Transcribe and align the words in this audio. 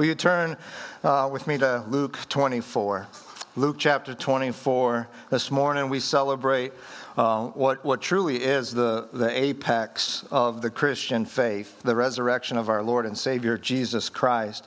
Will 0.00 0.06
you 0.06 0.14
turn 0.14 0.56
uh, 1.04 1.28
with 1.30 1.46
me 1.46 1.58
to 1.58 1.84
Luke 1.90 2.18
24? 2.30 3.06
Luke 3.54 3.76
chapter 3.78 4.14
24. 4.14 5.06
This 5.28 5.50
morning 5.50 5.90
we 5.90 6.00
celebrate 6.00 6.72
uh, 7.18 7.48
what, 7.48 7.84
what 7.84 8.00
truly 8.00 8.42
is 8.42 8.72
the, 8.72 9.10
the 9.12 9.28
apex 9.28 10.24
of 10.30 10.62
the 10.62 10.70
Christian 10.70 11.26
faith, 11.26 11.82
the 11.82 11.94
resurrection 11.94 12.56
of 12.56 12.70
our 12.70 12.82
Lord 12.82 13.04
and 13.04 13.18
Savior 13.18 13.58
Jesus 13.58 14.08
Christ. 14.08 14.66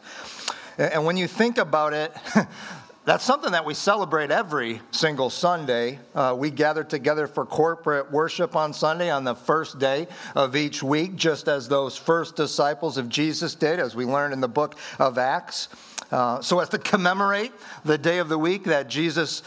And, 0.77 0.93
and 0.93 1.03
when 1.03 1.17
you 1.17 1.27
think 1.27 1.57
about 1.57 1.93
it, 1.93 2.15
That's 3.05 3.25
something 3.25 3.51
that 3.51 3.65
we 3.65 3.73
celebrate 3.73 4.31
every 4.31 4.79
single 4.91 5.29
Sunday. 5.29 5.99
Uh, 6.15 6.35
we 6.37 6.49
gather 6.49 6.85
together 6.85 7.27
for 7.27 7.45
corporate 7.45 8.09
worship 8.13 8.55
on 8.55 8.71
Sunday 8.71 9.11
on 9.11 9.25
the 9.25 9.35
first 9.35 9.77
day 9.77 10.07
of 10.35 10.55
each 10.55 10.81
week, 10.81 11.17
just 11.17 11.49
as 11.49 11.67
those 11.67 11.97
first 11.97 12.37
disciples 12.37 12.97
of 12.97 13.09
Jesus 13.09 13.55
did, 13.55 13.81
as 13.81 13.93
we 13.93 14.05
learned 14.05 14.31
in 14.31 14.39
the 14.39 14.47
book 14.47 14.77
of 14.99 15.17
Acts. 15.17 15.67
Uh, 16.11 16.41
so, 16.41 16.61
as 16.61 16.69
to 16.69 16.77
commemorate 16.77 17.51
the 17.83 17.97
day 17.97 18.19
of 18.19 18.29
the 18.29 18.37
week 18.37 18.63
that 18.65 18.87
Jesus 18.87 19.43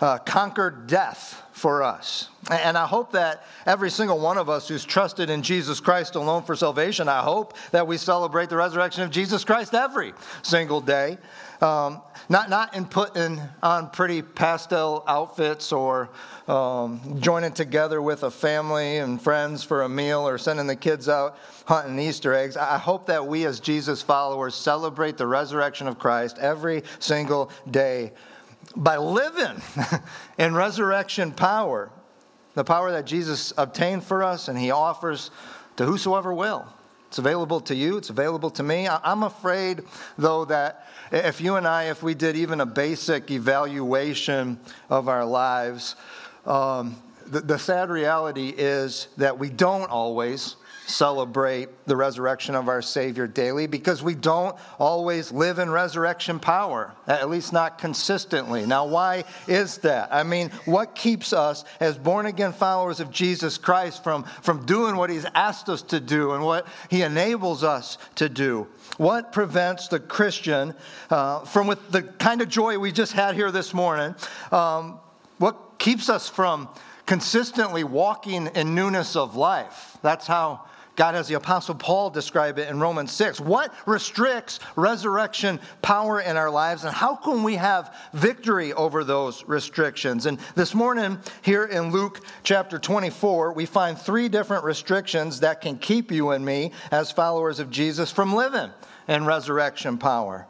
uh, 0.00 0.18
conquered 0.18 0.88
death 0.88 1.44
for 1.52 1.84
us. 1.84 2.28
And 2.50 2.76
I 2.76 2.86
hope 2.86 3.12
that 3.12 3.44
every 3.66 3.90
single 3.90 4.18
one 4.18 4.36
of 4.36 4.50
us 4.50 4.66
who's 4.66 4.84
trusted 4.84 5.30
in 5.30 5.42
Jesus 5.42 5.78
Christ 5.78 6.16
alone 6.16 6.42
for 6.42 6.56
salvation, 6.56 7.08
I 7.08 7.20
hope 7.20 7.54
that 7.70 7.86
we 7.86 7.98
celebrate 7.98 8.50
the 8.50 8.56
resurrection 8.56 9.04
of 9.04 9.10
Jesus 9.10 9.44
Christ 9.44 9.74
every 9.74 10.12
single 10.42 10.80
day. 10.80 11.18
Um, 11.60 12.02
not, 12.28 12.50
not 12.50 12.74
in 12.74 12.86
putting 12.86 13.40
on 13.62 13.90
pretty 13.90 14.22
pastel 14.22 15.04
outfits 15.06 15.72
or 15.72 16.08
um, 16.48 17.18
joining 17.20 17.52
together 17.52 18.02
with 18.02 18.24
a 18.24 18.30
family 18.30 18.98
and 18.98 19.20
friends 19.20 19.62
for 19.62 19.82
a 19.82 19.88
meal 19.88 20.26
or 20.26 20.38
sending 20.38 20.66
the 20.66 20.76
kids 20.76 21.08
out 21.08 21.38
hunting 21.66 21.98
Easter 21.98 22.34
eggs. 22.34 22.56
I 22.56 22.78
hope 22.78 23.06
that 23.06 23.26
we, 23.26 23.44
as 23.44 23.60
Jesus 23.60 24.02
followers, 24.02 24.54
celebrate 24.54 25.16
the 25.16 25.26
resurrection 25.26 25.86
of 25.86 25.98
Christ 25.98 26.38
every 26.38 26.82
single 26.98 27.50
day 27.70 28.12
by 28.74 28.96
living 28.96 29.62
in 30.38 30.54
resurrection 30.54 31.32
power, 31.32 31.90
the 32.54 32.64
power 32.64 32.90
that 32.90 33.06
Jesus 33.06 33.52
obtained 33.56 34.02
for 34.02 34.22
us 34.22 34.48
and 34.48 34.58
he 34.58 34.70
offers 34.70 35.30
to 35.76 35.84
whosoever 35.84 36.32
will. 36.32 36.66
It's 37.08 37.18
available 37.18 37.60
to 37.60 37.74
you, 37.74 37.96
it's 37.96 38.10
available 38.10 38.50
to 38.50 38.62
me. 38.62 38.88
I'm 38.88 39.22
afraid, 39.22 39.82
though, 40.18 40.44
that 40.46 40.88
if 41.12 41.40
you 41.40 41.56
and 41.56 41.66
I, 41.66 41.84
if 41.84 42.02
we 42.02 42.14
did 42.14 42.36
even 42.36 42.60
a 42.60 42.66
basic 42.66 43.30
evaluation 43.30 44.58
of 44.90 45.08
our 45.08 45.24
lives, 45.24 45.96
um, 46.44 46.96
the, 47.30 47.40
the 47.40 47.58
sad 47.58 47.90
reality 47.90 48.54
is 48.56 49.08
that 49.16 49.38
we 49.38 49.50
don't 49.50 49.90
always 49.90 50.56
celebrate 50.86 51.68
the 51.86 51.96
resurrection 51.96 52.54
of 52.54 52.68
our 52.68 52.80
Savior 52.80 53.26
daily 53.26 53.66
because 53.66 54.02
we 54.02 54.14
don't 54.14 54.56
always 54.78 55.32
live 55.32 55.58
in 55.58 55.68
resurrection 55.68 56.38
power, 56.38 56.94
at 57.06 57.28
least 57.28 57.52
not 57.52 57.78
consistently. 57.78 58.64
Now, 58.66 58.86
why 58.86 59.24
is 59.48 59.78
that? 59.78 60.08
I 60.12 60.22
mean, 60.22 60.50
what 60.64 60.94
keeps 60.94 61.32
us 61.32 61.64
as 61.80 61.98
born 61.98 62.26
again 62.26 62.52
followers 62.52 63.00
of 63.00 63.10
Jesus 63.10 63.58
Christ 63.58 64.04
from, 64.04 64.22
from 64.42 64.64
doing 64.64 64.96
what 64.96 65.10
He's 65.10 65.26
asked 65.34 65.68
us 65.68 65.82
to 65.82 66.00
do 66.00 66.32
and 66.32 66.44
what 66.44 66.66
He 66.88 67.02
enables 67.02 67.64
us 67.64 67.98
to 68.16 68.28
do? 68.28 68.68
What 68.96 69.32
prevents 69.32 69.88
the 69.88 69.98
Christian 70.00 70.74
uh, 71.10 71.40
from, 71.40 71.66
with 71.66 71.90
the 71.90 72.02
kind 72.02 72.40
of 72.40 72.48
joy 72.48 72.78
we 72.78 72.92
just 72.92 73.12
had 73.12 73.34
here 73.34 73.50
this 73.50 73.74
morning, 73.74 74.14
um, 74.52 75.00
what 75.38 75.78
keeps 75.78 76.08
us 76.08 76.28
from 76.28 76.68
consistently 77.06 77.84
walking 77.84 78.48
in 78.48 78.74
newness 78.74 79.16
of 79.16 79.36
life? 79.36 79.96
That's 80.02 80.26
how 80.26 80.66
God, 80.96 81.14
has 81.14 81.28
the 81.28 81.34
Apostle 81.34 81.74
Paul 81.74 82.08
described 82.08 82.58
it 82.58 82.70
in 82.70 82.80
Romans 82.80 83.12
6, 83.12 83.38
what 83.38 83.72
restricts 83.84 84.60
resurrection 84.76 85.60
power 85.82 86.20
in 86.20 86.38
our 86.38 86.50
lives, 86.50 86.84
and 86.84 86.94
how 86.94 87.14
can 87.14 87.42
we 87.42 87.54
have 87.56 87.94
victory 88.14 88.72
over 88.72 89.04
those 89.04 89.44
restrictions? 89.44 90.24
And 90.24 90.38
this 90.54 90.74
morning, 90.74 91.18
here 91.42 91.66
in 91.66 91.92
Luke 91.92 92.22
chapter 92.44 92.78
24, 92.78 93.52
we 93.52 93.66
find 93.66 93.98
three 93.98 94.30
different 94.30 94.64
restrictions 94.64 95.40
that 95.40 95.60
can 95.60 95.76
keep 95.76 96.10
you 96.10 96.30
and 96.30 96.44
me, 96.44 96.72
as 96.90 97.12
followers 97.12 97.60
of 97.60 97.70
Jesus, 97.70 98.10
from 98.10 98.34
living 98.34 98.70
in 99.06 99.26
resurrection 99.26 99.98
power. 99.98 100.46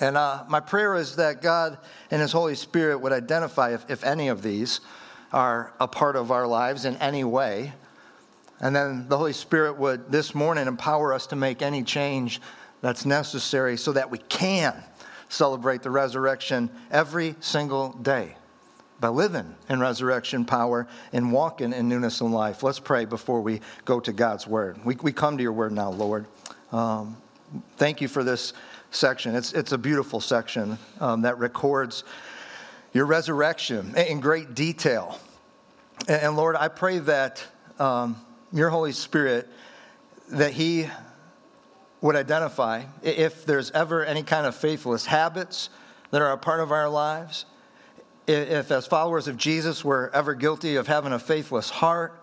And 0.00 0.16
uh, 0.16 0.44
my 0.48 0.60
prayer 0.60 0.96
is 0.96 1.16
that 1.16 1.40
God 1.40 1.78
and 2.10 2.20
His 2.20 2.32
Holy 2.32 2.56
Spirit 2.56 2.98
would 2.98 3.12
identify 3.12 3.74
if, 3.74 3.88
if 3.88 4.04
any 4.04 4.26
of 4.28 4.42
these 4.42 4.80
are 5.32 5.72
a 5.80 5.88
part 5.88 6.16
of 6.16 6.30
our 6.30 6.46
lives 6.46 6.84
in 6.84 6.96
any 6.96 7.24
way 7.24 7.72
and 8.60 8.74
then 8.74 9.08
the 9.08 9.18
Holy 9.18 9.32
Spirit 9.32 9.76
would 9.78 10.10
this 10.10 10.34
morning 10.34 10.66
empower 10.66 11.12
us 11.12 11.26
to 11.28 11.36
make 11.36 11.60
any 11.60 11.82
change 11.82 12.40
that's 12.80 13.04
necessary 13.04 13.76
so 13.76 13.92
that 13.92 14.10
we 14.10 14.18
can 14.18 14.82
celebrate 15.28 15.82
the 15.82 15.90
resurrection 15.90 16.70
every 16.90 17.34
single 17.40 17.90
day 17.90 18.36
by 18.98 19.08
living 19.08 19.54
in 19.68 19.78
resurrection 19.78 20.44
power 20.44 20.86
and 21.12 21.30
walking 21.30 21.72
in 21.74 21.88
newness 21.88 22.20
of 22.22 22.30
life. 22.30 22.62
Let's 22.62 22.78
pray 22.78 23.04
before 23.04 23.42
we 23.42 23.60
go 23.84 24.00
to 24.00 24.12
God's 24.12 24.46
word. 24.46 24.78
We, 24.84 24.96
we 24.96 25.12
come 25.12 25.36
to 25.36 25.42
your 25.42 25.52
word 25.52 25.72
now, 25.72 25.90
Lord. 25.90 26.26
Um, 26.72 27.16
thank 27.76 28.00
you 28.00 28.08
for 28.08 28.24
this 28.24 28.54
section. 28.90 29.34
It's, 29.34 29.52
it's 29.52 29.72
a 29.72 29.78
beautiful 29.78 30.20
section 30.20 30.78
um, 31.00 31.22
that 31.22 31.38
records 31.38 32.04
your 32.96 33.06
resurrection 33.06 33.94
in 33.96 34.20
great 34.20 34.54
detail. 34.54 35.20
And, 36.08 36.36
Lord, 36.36 36.56
I 36.56 36.68
pray 36.68 36.98
that. 36.98 37.44
Um, 37.78 38.16
your 38.52 38.70
Holy 38.70 38.92
Spirit 38.92 39.48
that 40.30 40.52
He 40.52 40.88
would 42.00 42.16
identify 42.16 42.84
if 43.02 43.44
there's 43.44 43.70
ever 43.72 44.04
any 44.04 44.22
kind 44.22 44.46
of 44.46 44.54
faithless 44.54 45.06
habits 45.06 45.70
that 46.10 46.22
are 46.22 46.32
a 46.32 46.38
part 46.38 46.60
of 46.60 46.72
our 46.72 46.88
lives, 46.88 47.46
if 48.26 48.70
as 48.70 48.86
followers 48.86 49.28
of 49.28 49.36
Jesus 49.36 49.84
we're 49.84 50.08
ever 50.10 50.34
guilty 50.34 50.76
of 50.76 50.86
having 50.86 51.12
a 51.12 51.18
faithless 51.18 51.70
heart 51.70 52.22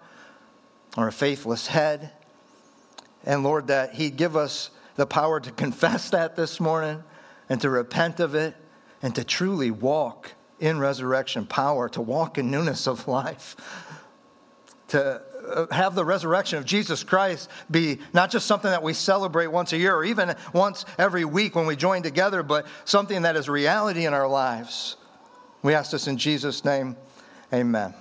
or 0.97 1.07
a 1.07 1.11
faithless 1.11 1.67
head, 1.67 2.11
and 3.25 3.43
Lord, 3.43 3.67
that 3.67 3.93
He'd 3.93 4.17
give 4.17 4.35
us 4.35 4.69
the 4.95 5.05
power 5.05 5.39
to 5.39 5.51
confess 5.63 6.09
that 6.09 6.35
this 6.35 6.59
morning 6.59 7.03
and 7.49 7.61
to 7.61 7.69
repent 7.69 8.19
of 8.19 8.35
it 8.35 8.55
and 9.01 9.13
to 9.15 9.23
truly 9.23 9.71
walk 9.71 10.31
in 10.59 10.79
resurrection 10.79 11.45
power, 11.45 11.89
to 11.89 12.01
walk 12.01 12.37
in 12.37 12.49
newness 12.51 12.87
of 12.87 13.07
life, 13.07 13.55
to 14.89 15.21
uh, 15.47 15.67
have 15.71 15.95
the 15.95 16.05
resurrection 16.05 16.57
of 16.57 16.65
Jesus 16.65 17.03
Christ 17.03 17.49
be 17.69 17.99
not 18.13 18.31
just 18.31 18.45
something 18.45 18.71
that 18.71 18.83
we 18.83 18.93
celebrate 18.93 19.47
once 19.47 19.73
a 19.73 19.77
year 19.77 19.95
or 19.95 20.05
even 20.05 20.35
once 20.53 20.85
every 20.97 21.25
week 21.25 21.55
when 21.55 21.65
we 21.65 21.75
join 21.75 22.01
together, 22.01 22.43
but 22.43 22.65
something 22.85 23.23
that 23.23 23.35
is 23.35 23.49
reality 23.49 24.05
in 24.05 24.13
our 24.13 24.27
lives. 24.27 24.95
We 25.61 25.73
ask 25.73 25.91
this 25.91 26.07
in 26.07 26.17
Jesus' 26.17 26.63
name. 26.63 26.95
Amen. 27.51 27.93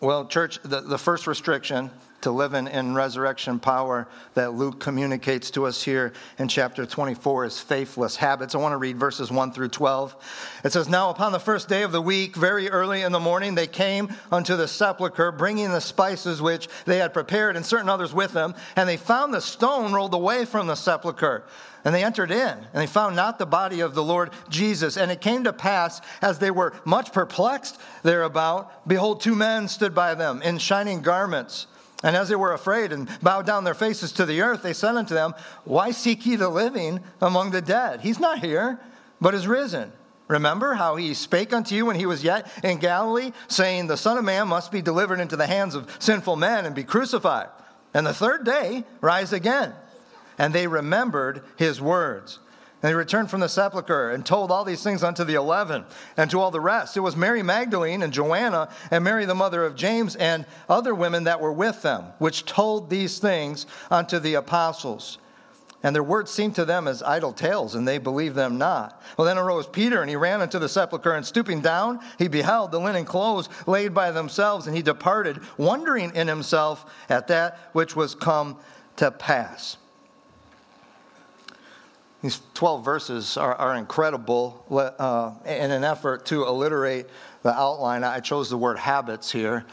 Well, 0.00 0.26
church, 0.26 0.60
the, 0.62 0.80
the 0.80 0.98
first 0.98 1.26
restriction 1.26 1.90
to 2.22 2.30
living 2.30 2.66
in 2.66 2.94
resurrection 2.94 3.58
power 3.58 4.06
that 4.34 4.54
Luke 4.54 4.80
communicates 4.80 5.50
to 5.52 5.66
us 5.66 5.82
here 5.82 6.12
in 6.38 6.48
chapter 6.48 6.86
24 6.86 7.46
is 7.46 7.60
faithless 7.60 8.16
habits. 8.16 8.54
I 8.54 8.58
want 8.58 8.72
to 8.72 8.76
read 8.76 8.98
verses 8.98 9.30
1 9.30 9.52
through 9.52 9.68
12. 9.68 10.16
It 10.64 10.72
says, 10.72 10.88
Now 10.88 11.10
upon 11.10 11.32
the 11.32 11.40
first 11.40 11.68
day 11.68 11.82
of 11.82 11.92
the 11.92 12.02
week, 12.02 12.36
very 12.36 12.68
early 12.68 13.02
in 13.02 13.12
the 13.12 13.20
morning, 13.20 13.54
they 13.54 13.66
came 13.66 14.08
unto 14.30 14.56
the 14.56 14.68
sepulchre, 14.68 15.32
bringing 15.32 15.70
the 15.70 15.80
spices 15.80 16.42
which 16.42 16.68
they 16.84 16.98
had 16.98 17.14
prepared, 17.14 17.56
and 17.56 17.64
certain 17.64 17.88
others 17.88 18.12
with 18.12 18.32
them. 18.32 18.54
And 18.76 18.88
they 18.88 18.96
found 18.96 19.32
the 19.32 19.40
stone 19.40 19.92
rolled 19.92 20.14
away 20.14 20.44
from 20.44 20.66
the 20.66 20.74
sepulchre. 20.74 21.44
And 21.84 21.94
they 21.94 22.04
entered 22.04 22.30
in, 22.30 22.58
and 22.58 22.68
they 22.74 22.86
found 22.86 23.16
not 23.16 23.38
the 23.38 23.46
body 23.46 23.80
of 23.80 23.94
the 23.94 24.04
Lord 24.04 24.30
Jesus. 24.50 24.98
And 24.98 25.10
it 25.10 25.22
came 25.22 25.44
to 25.44 25.52
pass, 25.52 26.02
as 26.20 26.38
they 26.38 26.50
were 26.50 26.74
much 26.84 27.12
perplexed 27.12 27.80
thereabout, 28.02 28.86
behold, 28.86 29.22
two 29.22 29.34
men 29.34 29.66
stood 29.66 29.94
by 29.94 30.14
them 30.14 30.42
in 30.42 30.58
shining 30.58 31.00
garments 31.00 31.66
and 32.02 32.16
as 32.16 32.28
they 32.28 32.36
were 32.36 32.52
afraid 32.52 32.92
and 32.92 33.08
bowed 33.22 33.46
down 33.46 33.64
their 33.64 33.74
faces 33.74 34.12
to 34.12 34.26
the 34.26 34.40
earth, 34.40 34.62
they 34.62 34.72
said 34.72 34.96
unto 34.96 35.14
them, 35.14 35.34
Why 35.64 35.90
seek 35.90 36.24
ye 36.24 36.36
the 36.36 36.48
living 36.48 37.00
among 37.20 37.50
the 37.50 37.60
dead? 37.60 38.00
He's 38.00 38.18
not 38.18 38.38
here, 38.38 38.80
but 39.20 39.34
is 39.34 39.46
risen. 39.46 39.92
Remember 40.28 40.74
how 40.74 40.96
he 40.96 41.12
spake 41.12 41.52
unto 41.52 41.74
you 41.74 41.86
when 41.86 41.96
he 41.96 42.06
was 42.06 42.24
yet 42.24 42.50
in 42.62 42.78
Galilee, 42.78 43.32
saying, 43.48 43.86
The 43.86 43.96
Son 43.96 44.16
of 44.16 44.24
Man 44.24 44.48
must 44.48 44.72
be 44.72 44.80
delivered 44.80 45.20
into 45.20 45.36
the 45.36 45.46
hands 45.46 45.74
of 45.74 45.94
sinful 45.98 46.36
men 46.36 46.64
and 46.64 46.74
be 46.74 46.84
crucified, 46.84 47.48
And 47.92 48.06
the 48.06 48.14
third 48.14 48.44
day, 48.44 48.84
rise 49.00 49.32
again. 49.32 49.74
And 50.38 50.54
they 50.54 50.68
remembered 50.68 51.42
his 51.56 51.80
words. 51.80 52.38
And 52.82 52.88
he 52.88 52.94
returned 52.94 53.30
from 53.30 53.40
the 53.40 53.48
sepulchre 53.48 54.10
and 54.10 54.24
told 54.24 54.50
all 54.50 54.64
these 54.64 54.82
things 54.82 55.02
unto 55.02 55.22
the 55.22 55.34
eleven 55.34 55.84
and 56.16 56.30
to 56.30 56.40
all 56.40 56.50
the 56.50 56.60
rest. 56.60 56.96
It 56.96 57.00
was 57.00 57.14
Mary 57.14 57.42
Magdalene 57.42 58.02
and 58.02 58.12
Joanna 58.12 58.70
and 58.90 59.04
Mary 59.04 59.26
the 59.26 59.34
mother 59.34 59.64
of 59.64 59.76
James 59.76 60.16
and 60.16 60.46
other 60.68 60.94
women 60.94 61.24
that 61.24 61.40
were 61.40 61.52
with 61.52 61.82
them, 61.82 62.04
which 62.18 62.46
told 62.46 62.88
these 62.88 63.18
things 63.18 63.66
unto 63.90 64.18
the 64.18 64.34
apostles. 64.34 65.18
And 65.82 65.94
their 65.94 66.02
words 66.02 66.30
seemed 66.30 66.54
to 66.56 66.66
them 66.66 66.86
as 66.86 67.02
idle 67.02 67.32
tales, 67.32 67.74
and 67.74 67.88
they 67.88 67.96
believed 67.96 68.34
them 68.34 68.58
not. 68.58 69.02
Well, 69.16 69.26
then 69.26 69.38
arose 69.38 69.66
Peter, 69.66 70.02
and 70.02 70.10
he 70.10 70.16
ran 70.16 70.42
into 70.42 70.58
the 70.58 70.68
sepulchre, 70.68 71.14
and 71.14 71.24
stooping 71.24 71.62
down, 71.62 72.00
he 72.18 72.28
beheld 72.28 72.70
the 72.70 72.78
linen 72.78 73.06
clothes 73.06 73.48
laid 73.66 73.94
by 73.94 74.10
themselves, 74.10 74.66
and 74.66 74.76
he 74.76 74.82
departed, 74.82 75.40
wondering 75.56 76.14
in 76.14 76.28
himself 76.28 76.84
at 77.08 77.28
that 77.28 77.58
which 77.72 77.96
was 77.96 78.14
come 78.14 78.58
to 78.96 79.10
pass. 79.10 79.78
These 82.22 82.40
12 82.54 82.84
verses 82.84 83.36
are, 83.36 83.54
are 83.54 83.76
incredible. 83.76 84.64
Uh, 84.70 85.32
in 85.46 85.70
an 85.70 85.84
effort 85.84 86.26
to 86.26 86.44
alliterate 86.44 87.06
the 87.42 87.52
outline, 87.52 88.04
I 88.04 88.20
chose 88.20 88.50
the 88.50 88.58
word 88.58 88.78
habits 88.78 89.32
here, 89.32 89.64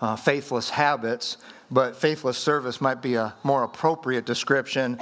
uh, 0.00 0.14
faithless 0.14 0.70
habits, 0.70 1.38
but 1.70 1.96
faithless 1.96 2.38
service 2.38 2.80
might 2.80 3.02
be 3.02 3.14
a 3.14 3.34
more 3.42 3.64
appropriate 3.64 4.24
description 4.24 5.00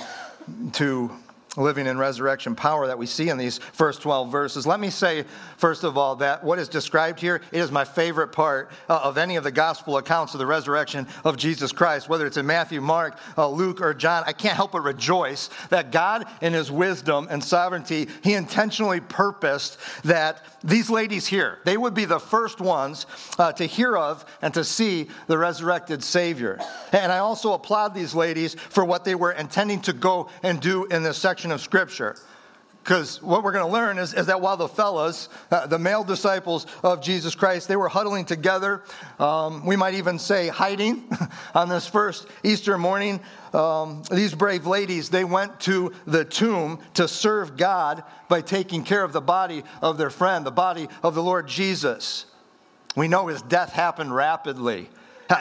to 0.72 1.10
living 1.56 1.86
in 1.86 1.98
resurrection 1.98 2.54
power 2.54 2.86
that 2.86 2.98
we 2.98 3.06
see 3.06 3.28
in 3.28 3.38
these 3.38 3.58
first 3.58 4.02
12 4.02 4.30
verses. 4.30 4.66
Let 4.66 4.80
me 4.80 4.90
say, 4.90 5.24
first 5.56 5.84
of 5.84 5.96
all, 5.96 6.16
that 6.16 6.42
what 6.42 6.58
is 6.58 6.68
described 6.68 7.20
here 7.20 7.40
it 7.52 7.58
is 7.58 7.70
my 7.70 7.84
favorite 7.84 8.28
part 8.28 8.70
uh, 8.88 9.00
of 9.02 9.18
any 9.18 9.36
of 9.36 9.44
the 9.44 9.52
gospel 9.52 9.96
accounts 9.96 10.34
of 10.34 10.38
the 10.38 10.46
resurrection 10.46 11.06
of 11.24 11.36
Jesus 11.36 11.72
Christ, 11.72 12.08
whether 12.08 12.26
it's 12.26 12.36
in 12.36 12.46
Matthew, 12.46 12.80
Mark, 12.80 13.18
uh, 13.36 13.48
Luke, 13.48 13.80
or 13.80 13.94
John. 13.94 14.24
I 14.26 14.32
can't 14.32 14.56
help 14.56 14.72
but 14.72 14.82
rejoice 14.82 15.50
that 15.70 15.92
God, 15.92 16.26
in 16.40 16.52
his 16.52 16.70
wisdom 16.70 17.28
and 17.30 17.42
sovereignty, 17.42 18.08
he 18.22 18.34
intentionally 18.34 19.00
purposed 19.00 19.78
that 20.04 20.44
these 20.62 20.88
ladies 20.88 21.26
here, 21.26 21.58
they 21.64 21.76
would 21.76 21.94
be 21.94 22.06
the 22.06 22.18
first 22.18 22.60
ones 22.60 23.06
uh, 23.38 23.52
to 23.52 23.66
hear 23.66 23.96
of 23.96 24.24
and 24.40 24.54
to 24.54 24.64
see 24.64 25.08
the 25.26 25.36
resurrected 25.36 26.02
Savior. 26.02 26.58
And 26.92 27.12
I 27.12 27.18
also 27.18 27.52
applaud 27.52 27.94
these 27.94 28.14
ladies 28.14 28.54
for 28.54 28.84
what 28.84 29.04
they 29.04 29.14
were 29.14 29.32
intending 29.32 29.82
to 29.82 29.92
go 29.92 30.30
and 30.42 30.60
do 30.60 30.86
in 30.86 31.02
this 31.02 31.18
section 31.18 31.43
of 31.52 31.60
Scripture. 31.60 32.16
Because 32.84 33.22
what 33.22 33.42
we're 33.42 33.52
going 33.52 33.64
to 33.64 33.72
learn 33.72 33.96
is, 33.96 34.12
is, 34.12 34.26
that 34.26 34.42
while 34.42 34.58
the 34.58 34.68
fellas, 34.68 35.30
uh, 35.50 35.66
the 35.66 35.78
male 35.78 36.04
disciples 36.04 36.66
of 36.82 37.00
Jesus 37.00 37.34
Christ, 37.34 37.66
they 37.66 37.76
were 37.76 37.88
huddling 37.88 38.26
together, 38.26 38.82
um, 39.18 39.64
we 39.64 39.74
might 39.74 39.94
even 39.94 40.18
say 40.18 40.48
hiding 40.48 41.08
on 41.54 41.70
this 41.70 41.86
first 41.86 42.26
Easter 42.42 42.76
morning, 42.76 43.20
um, 43.54 44.02
these 44.10 44.34
brave 44.34 44.66
ladies, 44.66 45.08
they 45.08 45.24
went 45.24 45.58
to 45.60 45.94
the 46.06 46.26
tomb 46.26 46.78
to 46.92 47.08
serve 47.08 47.56
God 47.56 48.04
by 48.28 48.42
taking 48.42 48.84
care 48.84 49.02
of 49.02 49.14
the 49.14 49.22
body 49.22 49.62
of 49.80 49.96
their 49.96 50.10
friend, 50.10 50.44
the 50.44 50.50
body 50.50 50.86
of 51.02 51.14
the 51.14 51.22
Lord 51.22 51.48
Jesus. 51.48 52.26
We 52.96 53.08
know 53.08 53.28
his 53.28 53.40
death 53.40 53.72
happened 53.72 54.14
rapidly. 54.14 54.90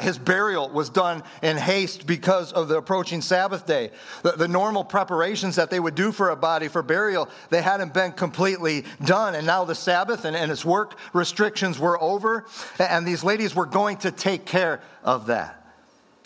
His 0.01 0.17
burial 0.17 0.69
was 0.69 0.89
done 0.89 1.23
in 1.41 1.57
haste 1.57 2.07
because 2.07 2.51
of 2.53 2.67
the 2.67 2.77
approaching 2.77 3.21
Sabbath 3.21 3.65
day. 3.65 3.91
The, 4.21 4.31
the, 4.31 4.47
normal 4.47 4.83
preparations 4.83 5.55
that 5.55 5.69
they 5.69 5.79
would 5.79 5.95
do 5.95 6.11
for 6.11 6.29
a 6.29 6.35
body 6.35 6.67
for 6.67 6.81
burial, 6.81 7.29
they 7.49 7.61
hadn't 7.61 7.93
been 7.93 8.11
completely 8.11 8.85
done. 9.03 9.35
And 9.35 9.45
now 9.45 9.65
the 9.65 9.75
Sabbath 9.75 10.25
and, 10.25 10.35
and 10.35 10.51
its 10.51 10.63
work 10.63 10.97
restrictions 11.11 11.79
were 11.79 12.01
over, 12.01 12.45
and 12.79 13.05
these 13.05 13.23
ladies 13.23 13.55
were 13.55 13.65
going 13.65 13.97
to 13.97 14.11
take 14.11 14.45
care 14.45 14.81
of 15.03 15.27
that. 15.27 15.59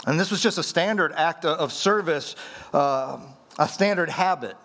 And 0.06 0.20
this 0.20 0.32
was 0.32 0.42
just 0.42 0.58
a 0.58 0.64
standard 0.64 1.12
act 1.14 1.44
of 1.44 1.74
service, 1.74 2.36
uh, 2.74 3.20
a 3.58 3.68
standard 3.68 4.10
habit 4.10 4.56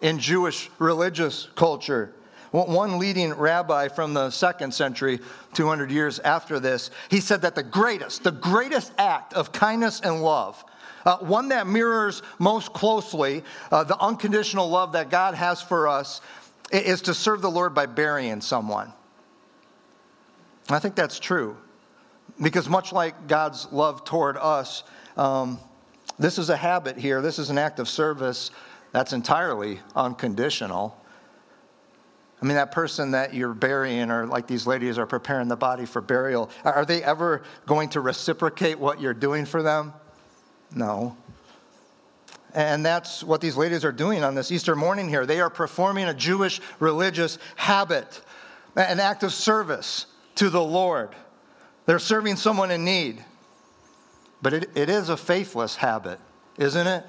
in 0.00 0.18
Jewish 0.18 0.70
religious 0.78 1.48
culture. 1.54 2.14
One 2.50 2.98
leading 2.98 3.32
rabbi 3.32 3.88
from 3.88 4.12
the 4.12 4.30
second 4.30 4.74
century, 4.74 5.20
200 5.54 5.90
years 5.90 6.18
after 6.18 6.58
this, 6.58 6.90
he 7.08 7.20
said 7.20 7.42
that 7.42 7.54
the 7.54 7.62
greatest, 7.62 8.24
the 8.24 8.32
greatest 8.32 8.92
act 8.98 9.34
of 9.34 9.52
kindness 9.52 10.00
and 10.00 10.22
love, 10.22 10.64
uh, 11.06 11.18
one 11.18 11.48
that 11.48 11.66
mirrors 11.66 12.22
most 12.38 12.72
closely 12.72 13.44
uh, 13.70 13.84
the 13.84 13.98
unconditional 13.98 14.68
love 14.68 14.92
that 14.92 15.10
God 15.10 15.34
has 15.34 15.62
for 15.62 15.86
us, 15.86 16.20
is 16.72 17.02
to 17.02 17.14
serve 17.14 17.40
the 17.40 17.50
Lord 17.50 17.74
by 17.74 17.86
burying 17.86 18.40
someone. 18.40 18.92
I 20.68 20.78
think 20.78 20.94
that's 20.94 21.18
true. 21.18 21.56
Because 22.40 22.68
much 22.68 22.92
like 22.92 23.26
God's 23.26 23.70
love 23.72 24.04
toward 24.04 24.36
us, 24.36 24.84
um, 25.16 25.58
this 26.18 26.38
is 26.38 26.48
a 26.48 26.56
habit 26.56 26.96
here. 26.96 27.22
This 27.22 27.38
is 27.38 27.50
an 27.50 27.58
act 27.58 27.80
of 27.80 27.88
service 27.88 28.50
that's 28.92 29.12
entirely 29.12 29.80
unconditional. 29.94 30.96
I 32.40 32.46
mean, 32.46 32.56
that 32.56 32.72
person 32.72 33.10
that 33.10 33.34
you're 33.34 33.52
burying, 33.52 34.10
or 34.10 34.26
like 34.26 34.46
these 34.46 34.66
ladies 34.66 34.96
are 34.96 35.06
preparing 35.06 35.48
the 35.48 35.56
body 35.56 35.84
for 35.84 36.00
burial, 36.00 36.50
are 36.64 36.86
they 36.86 37.02
ever 37.02 37.42
going 37.66 37.90
to 37.90 38.00
reciprocate 38.00 38.78
what 38.78 39.00
you're 39.00 39.12
doing 39.12 39.44
for 39.44 39.62
them? 39.62 39.92
No. 40.74 41.16
And 42.54 42.84
that's 42.84 43.22
what 43.22 43.40
these 43.40 43.56
ladies 43.56 43.84
are 43.84 43.92
doing 43.92 44.24
on 44.24 44.34
this 44.34 44.50
Easter 44.50 44.74
morning 44.74 45.08
here. 45.08 45.26
They 45.26 45.40
are 45.40 45.50
performing 45.50 46.06
a 46.06 46.14
Jewish 46.14 46.60
religious 46.78 47.38
habit, 47.56 48.22
an 48.74 49.00
act 49.00 49.22
of 49.22 49.32
service 49.32 50.06
to 50.36 50.48
the 50.48 50.62
Lord. 50.62 51.10
They're 51.86 51.98
serving 51.98 52.36
someone 52.36 52.70
in 52.70 52.84
need. 52.84 53.22
But 54.42 54.54
it, 54.54 54.70
it 54.74 54.88
is 54.88 55.10
a 55.10 55.16
faithless 55.16 55.76
habit, 55.76 56.18
isn't 56.56 56.86
it? 56.86 57.04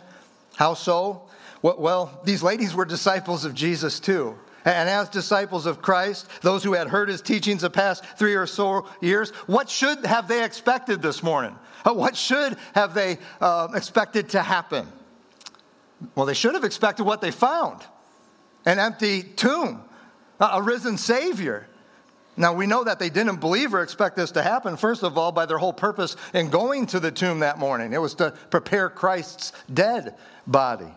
How 0.58 0.74
so? 0.74 1.24
Well, 1.62 2.20
these 2.26 2.44
ladies 2.44 2.76
were 2.76 2.86
disciples 2.86 3.46
of 3.46 3.54
Jesus 3.54 4.00
too. 4.00 4.38
And 4.66 4.90
as 4.90 5.10
disciples 5.10 5.66
of 5.66 5.82
Christ, 5.82 6.28
those 6.42 6.64
who 6.64 6.74
had 6.74 6.88
heard 6.88 7.10
his 7.10 7.22
teachings 7.22 7.62
the 7.64 7.70
past 7.70 8.06
three 8.18 8.36
or 8.36 8.46
so 8.46 8.88
years, 9.02 9.32
what 9.48 9.70
should 9.70 10.06
have 10.06 10.28
they 10.28 10.44
expected 10.44 11.02
this 11.02 11.24
morning? 11.24 11.56
Uh, 11.84 11.94
what 11.94 12.16
should 12.16 12.58
have 12.74 12.94
they 12.94 13.18
uh, 13.40 13.70
expected 13.74 14.30
to 14.30 14.42
happen? 14.42 14.88
Well, 16.16 16.26
they 16.26 16.34
should 16.34 16.54
have 16.54 16.64
expected 16.64 17.04
what 17.04 17.22
they 17.22 17.32
found 17.32 17.82
an 18.66 18.78
empty 18.78 19.24
tomb, 19.24 19.84
a 20.40 20.62
risen 20.62 20.98
Savior. 20.98 21.68
Now, 22.38 22.54
we 22.54 22.68
know 22.68 22.84
that 22.84 23.00
they 23.00 23.10
didn't 23.10 23.40
believe 23.40 23.74
or 23.74 23.82
expect 23.82 24.16
this 24.16 24.32
to 24.32 24.44
happen, 24.44 24.78
first 24.78 25.04
of 25.04 25.18
all, 25.18 25.32
by 25.32 25.46
their 25.46 25.58
whole 25.58 25.74
purpose 25.74 26.16
in 26.34 26.50
going 26.50 26.86
to 26.88 27.00
the 27.00 27.12
tomb 27.12 27.40
that 27.40 27.58
morning. 27.58 27.94
It 27.94 28.02
was 28.02 28.14
to 28.16 28.32
prepare 28.50 28.90
Christ's 28.90 29.52
dead 29.74 30.16
body. 30.46 30.94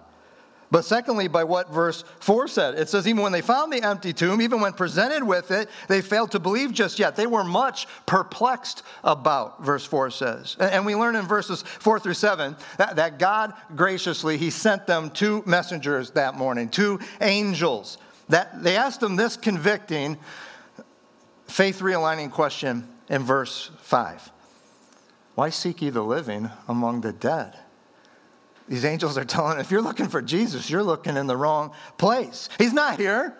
But 0.71 0.85
secondly, 0.85 1.29
by 1.29 1.45
what 1.45 1.71
verse 1.71 2.05
4 2.21 2.49
said. 2.49 2.75
It 2.75 2.89
says, 2.89 3.07
even 3.07 3.23
when 3.23 3.33
they 3.33 3.41
found 3.41 3.73
the 3.73 3.83
empty 3.83 4.13
tomb, 4.13 4.41
even 4.41 4.61
when 4.61 4.73
presented 4.73 5.23
with 5.23 5.51
it, 5.51 5.69
they 5.89 6.01
failed 6.01 6.33
to 6.33 6.41
believe 6.41 6.73
just 6.73 6.99
yet. 6.99 7.17
They 7.17 7.27
were 7.27 7.45
much 7.45 7.87
perplexed 8.07 8.83
about, 9.03 9.63
verse 9.63 9.85
4 9.85 10.11
says. 10.11 10.57
And 10.59 10.85
we 10.85 10.95
learn 10.95 11.17
in 11.17 11.27
verses 11.27 11.63
4 11.63 12.01
through 12.01 12.15
7 12.15 12.57
that, 12.79 12.97
that 12.97 13.19
God 13.19 13.55
graciously, 13.77 14.37
He 14.37 14.51
sent 14.51 14.87
them 14.87 15.11
two 15.11 15.43
messengers 15.47 16.11
that 16.13 16.35
morning, 16.35 16.69
two 16.69 16.99
angels. 17.21 17.99
That 18.29 18.63
they 18.63 18.77
asked 18.77 19.01
them 19.01 19.17
this 19.17 19.37
convicting, 19.37 20.19
faith 21.47 21.81
realigning 21.81 22.31
question 22.31 22.89
in 23.09 23.23
verse 23.23 23.71
5 23.81 24.31
Why 25.35 25.51
seek 25.51 25.83
ye 25.83 25.91
the 25.91 26.03
living 26.03 26.51
among 26.67 27.03
the 27.03 27.13
dead? 27.13 27.59
These 28.69 28.85
angels 28.85 29.19
are 29.19 29.25
telling, 29.25 29.59
if 29.59 29.71
you're 29.71 29.83
looking 29.83 30.09
for 30.09 30.23
Jesus, 30.23 30.71
you're 30.71 30.83
looking 30.83 31.17
in 31.17 31.27
the 31.27 31.37
wrong 31.37 31.73
place. 31.99 32.49
He's 32.59 32.73
not 32.73 32.99
here, 32.99 33.37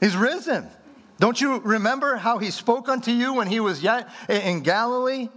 He's 0.00 0.16
risen. 0.16 0.68
Don't 1.20 1.40
you 1.40 1.60
remember 1.60 2.16
how 2.16 2.38
He 2.38 2.50
spoke 2.50 2.88
unto 2.88 3.12
you 3.12 3.34
when 3.34 3.46
He 3.46 3.60
was 3.60 3.82
yet 3.82 4.08
in 4.28 4.62
Galilee? 4.62 5.28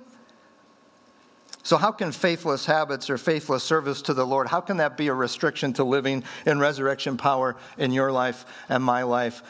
So, 1.61 1.77
how 1.77 1.91
can 1.91 2.11
faithless 2.11 2.65
habits 2.65 3.09
or 3.09 3.17
faithless 3.17 3.63
service 3.63 4.01
to 4.03 4.13
the 4.13 4.25
Lord, 4.25 4.47
how 4.47 4.61
can 4.61 4.77
that 4.77 4.95
be 4.95 5.09
a 5.09 5.13
restriction 5.13 5.73
to 5.73 5.83
living 5.83 6.23
in 6.45 6.59
resurrection 6.59 7.17
power 7.17 7.57
in 7.77 7.91
your 7.91 8.11
life 8.11 8.45
and 8.69 8.81
my 8.81 9.03
life 9.03 9.43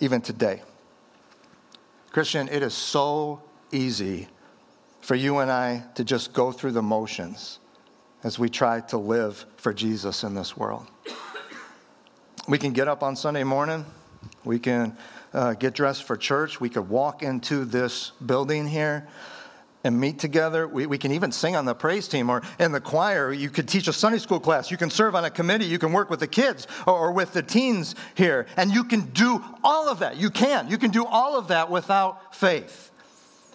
even 0.00 0.20
today? 0.20 0.62
Christian, 2.12 2.48
it 2.48 2.62
is 2.62 2.74
so 2.74 3.42
easy 3.72 4.28
for 5.00 5.14
you 5.14 5.38
and 5.38 5.50
I 5.50 5.84
to 5.96 6.04
just 6.04 6.32
go 6.32 6.52
through 6.52 6.72
the 6.72 6.82
motions 6.82 7.58
as 8.24 8.38
we 8.38 8.48
try 8.48 8.80
to 8.80 8.98
live 8.98 9.44
for 9.56 9.72
Jesus 9.72 10.24
in 10.24 10.34
this 10.34 10.56
world. 10.56 10.86
We 12.48 12.58
can 12.58 12.72
get 12.72 12.88
up 12.88 13.02
on 13.02 13.14
Sunday 13.14 13.44
morning, 13.44 13.84
we 14.44 14.58
can 14.58 14.96
uh, 15.32 15.54
get 15.54 15.74
dressed 15.74 16.04
for 16.04 16.16
church, 16.16 16.60
we 16.60 16.68
could 16.68 16.88
walk 16.88 17.22
into 17.22 17.64
this 17.64 18.12
building 18.24 18.66
here 18.66 19.06
and 19.84 19.98
meet 19.98 20.18
together. 20.18 20.66
We, 20.66 20.86
we 20.86 20.98
can 20.98 21.12
even 21.12 21.32
sing 21.32 21.56
on 21.56 21.64
the 21.64 21.74
praise 21.74 22.08
team 22.08 22.30
or 22.30 22.42
in 22.58 22.72
the 22.72 22.80
choir. 22.80 23.32
You 23.32 23.48
could 23.48 23.68
teach 23.68 23.88
a 23.88 23.92
Sunday 23.92 24.18
school 24.18 24.40
class. 24.40 24.70
You 24.70 24.76
can 24.76 24.90
serve 24.90 25.14
on 25.14 25.24
a 25.24 25.30
committee. 25.30 25.66
You 25.66 25.78
can 25.78 25.92
work 25.92 26.10
with 26.10 26.20
the 26.20 26.26
kids 26.26 26.66
or, 26.86 26.94
or 26.94 27.12
with 27.12 27.32
the 27.32 27.42
teens 27.42 27.94
here. 28.14 28.46
And 28.56 28.70
you 28.72 28.84
can 28.84 29.10
do 29.10 29.42
all 29.62 29.88
of 29.88 30.00
that. 30.00 30.16
You 30.16 30.30
can. 30.30 30.68
You 30.68 30.78
can 30.78 30.90
do 30.90 31.04
all 31.04 31.38
of 31.38 31.48
that 31.48 31.70
without 31.70 32.34
faith. 32.34 32.87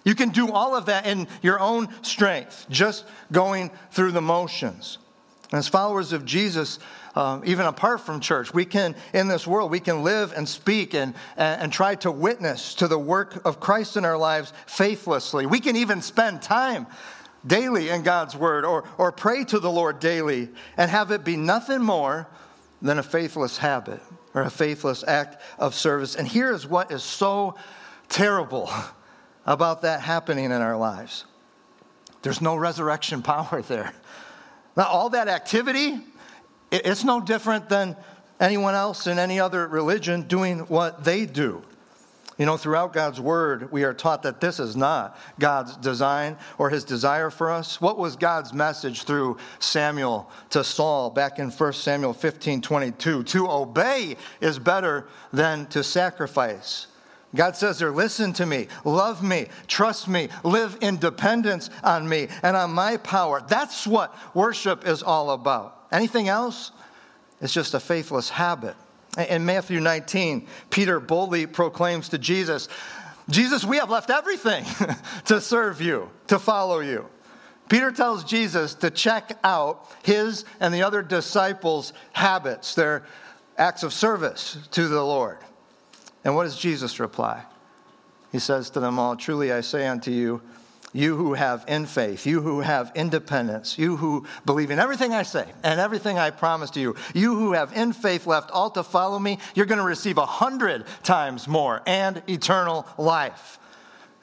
You 0.03 0.15
can 0.15 0.29
do 0.29 0.51
all 0.51 0.75
of 0.75 0.87
that 0.87 1.05
in 1.05 1.27
your 1.41 1.59
own 1.59 1.87
strength, 2.03 2.65
just 2.69 3.05
going 3.31 3.71
through 3.91 4.11
the 4.11 4.21
motions. 4.21 4.97
As 5.53 5.67
followers 5.67 6.13
of 6.13 6.25
Jesus, 6.25 6.79
um, 7.15 7.43
even 7.45 7.67
apart 7.67 8.01
from 8.01 8.19
church, 8.19 8.53
we 8.53 8.65
can, 8.65 8.95
in 9.13 9.27
this 9.27 9.45
world, 9.45 9.69
we 9.69 9.79
can 9.79 10.03
live 10.03 10.33
and 10.35 10.49
speak 10.49 10.95
and, 10.95 11.13
and, 11.37 11.63
and 11.63 11.73
try 11.73 11.95
to 11.95 12.11
witness 12.11 12.73
to 12.75 12.87
the 12.87 12.97
work 12.97 13.45
of 13.45 13.59
Christ 13.59 13.95
in 13.95 14.03
our 14.03 14.17
lives 14.17 14.51
faithlessly. 14.65 15.45
We 15.45 15.59
can 15.59 15.75
even 15.75 16.01
spend 16.01 16.41
time 16.41 16.87
daily 17.45 17.89
in 17.89 18.03
God's 18.03 18.35
word 18.35 18.65
or, 18.65 18.83
or 18.97 19.11
pray 19.11 19.43
to 19.45 19.59
the 19.59 19.69
Lord 19.69 19.99
daily 19.99 20.49
and 20.75 20.89
have 20.89 21.11
it 21.11 21.23
be 21.23 21.37
nothing 21.37 21.81
more 21.81 22.27
than 22.81 22.97
a 22.97 23.03
faithless 23.03 23.57
habit 23.57 24.01
or 24.33 24.41
a 24.41 24.49
faithless 24.49 25.03
act 25.07 25.41
of 25.59 25.75
service. 25.75 26.15
And 26.15 26.27
here 26.27 26.51
is 26.51 26.65
what 26.65 26.91
is 26.91 27.03
so 27.03 27.55
terrible 28.09 28.71
about 29.45 29.81
that 29.81 30.01
happening 30.01 30.45
in 30.45 30.53
our 30.53 30.77
lives 30.77 31.25
there's 32.23 32.41
no 32.41 32.55
resurrection 32.55 33.21
power 33.21 33.61
there. 33.61 33.93
Now, 34.75 34.85
all 34.85 35.11
that 35.11 35.27
activity, 35.27 35.99
it's 36.71 37.03
no 37.03 37.21
different 37.21 37.69
than 37.69 37.95
anyone 38.39 38.73
else 38.73 39.05
in 39.05 39.19
any 39.19 39.39
other 39.39 39.67
religion 39.67 40.23
doing 40.23 40.59
what 40.61 41.03
they 41.03 41.27
do. 41.27 41.61
You 42.39 42.47
know, 42.47 42.57
throughout 42.57 42.93
God's 42.93 43.21
word, 43.21 43.71
we 43.71 43.83
are 43.83 43.93
taught 43.93 44.23
that 44.23 44.41
this 44.41 44.59
is 44.59 44.75
not 44.75 45.15
God's 45.37 45.77
design 45.77 46.35
or 46.57 46.71
his 46.71 46.83
desire 46.83 47.29
for 47.29 47.51
us. 47.51 47.79
What 47.79 47.99
was 47.99 48.15
God's 48.15 48.51
message 48.51 49.03
through 49.03 49.37
Samuel 49.59 50.31
to 50.49 50.63
Saul 50.63 51.11
back 51.11 51.37
in 51.37 51.51
1 51.51 51.73
Samuel 51.73 52.11
15 52.11 52.61
22? 52.61 53.23
To 53.23 53.51
obey 53.51 54.17
is 54.41 54.57
better 54.57 55.05
than 55.31 55.67
to 55.67 55.83
sacrifice. 55.83 56.87
God 57.35 57.55
says 57.55 57.79
there, 57.79 57.91
listen 57.91 58.31
to 58.33 58.45
me, 58.45 58.67
love 58.85 59.23
me, 59.23 59.47
trust 59.67 60.07
me, 60.07 60.29
live 60.43 60.77
in 60.81 60.97
dependence 60.97 61.69
on 61.83 62.07
me 62.07 62.27
and 62.43 62.55
on 62.55 62.71
my 62.71 62.97
power. 62.97 63.43
That's 63.47 63.87
what 63.87 64.15
worship 64.35 64.87
is 64.87 65.01
all 65.01 65.31
about. 65.31 65.87
Anything 65.91 66.27
else? 66.27 66.71
It's 67.41 67.53
just 67.53 67.73
a 67.73 67.79
faithless 67.79 68.29
habit. 68.29 68.75
In 69.29 69.45
Matthew 69.45 69.79
19, 69.79 70.47
Peter 70.69 70.99
boldly 70.99 71.45
proclaims 71.45 72.09
to 72.09 72.17
Jesus, 72.17 72.69
Jesus, 73.29 73.63
we 73.63 73.77
have 73.77 73.89
left 73.89 74.09
everything 74.09 74.65
to 75.25 75.39
serve 75.39 75.81
you, 75.81 76.09
to 76.27 76.37
follow 76.37 76.79
you. 76.79 77.07
Peter 77.69 77.91
tells 77.91 78.23
Jesus 78.23 78.75
to 78.75 78.89
check 78.89 79.37
out 79.43 79.89
his 80.03 80.45
and 80.59 80.73
the 80.73 80.83
other 80.83 81.01
disciples' 81.01 81.93
habits, 82.11 82.75
their 82.75 83.05
acts 83.57 83.83
of 83.83 83.93
service 83.93 84.57
to 84.71 84.87
the 84.87 85.01
Lord. 85.01 85.37
And 86.23 86.35
what 86.35 86.43
does 86.43 86.57
Jesus 86.57 86.99
reply? 86.99 87.43
He 88.31 88.39
says 88.39 88.69
to 88.71 88.79
them 88.79 88.97
all, 88.97 89.15
Truly 89.15 89.51
I 89.51 89.61
say 89.61 89.87
unto 89.87 90.11
you, 90.11 90.41
you 90.93 91.15
who 91.17 91.33
have 91.33 91.65
in 91.67 91.85
faith, 91.87 92.25
you 92.25 92.41
who 92.41 92.61
have 92.61 92.91
independence, 92.95 93.79
you 93.79 93.97
who 93.97 94.25
believe 94.45 94.69
in 94.69 94.79
everything 94.79 95.11
I 95.11 95.23
say 95.23 95.45
and 95.63 95.79
everything 95.79 96.19
I 96.19 96.29
promise 96.29 96.69
to 96.71 96.79
you, 96.79 96.95
you 97.15 97.35
who 97.35 97.53
have 97.53 97.73
in 97.73 97.93
faith 97.93 98.27
left 98.27 98.51
all 98.51 98.69
to 98.71 98.83
follow 98.83 99.17
me, 99.17 99.39
you're 99.55 99.65
going 99.65 99.79
to 99.79 99.85
receive 99.85 100.19
a 100.19 100.25
hundred 100.25 100.85
times 101.01 101.47
more 101.47 101.81
and 101.87 102.21
eternal 102.27 102.87
life. 102.97 103.59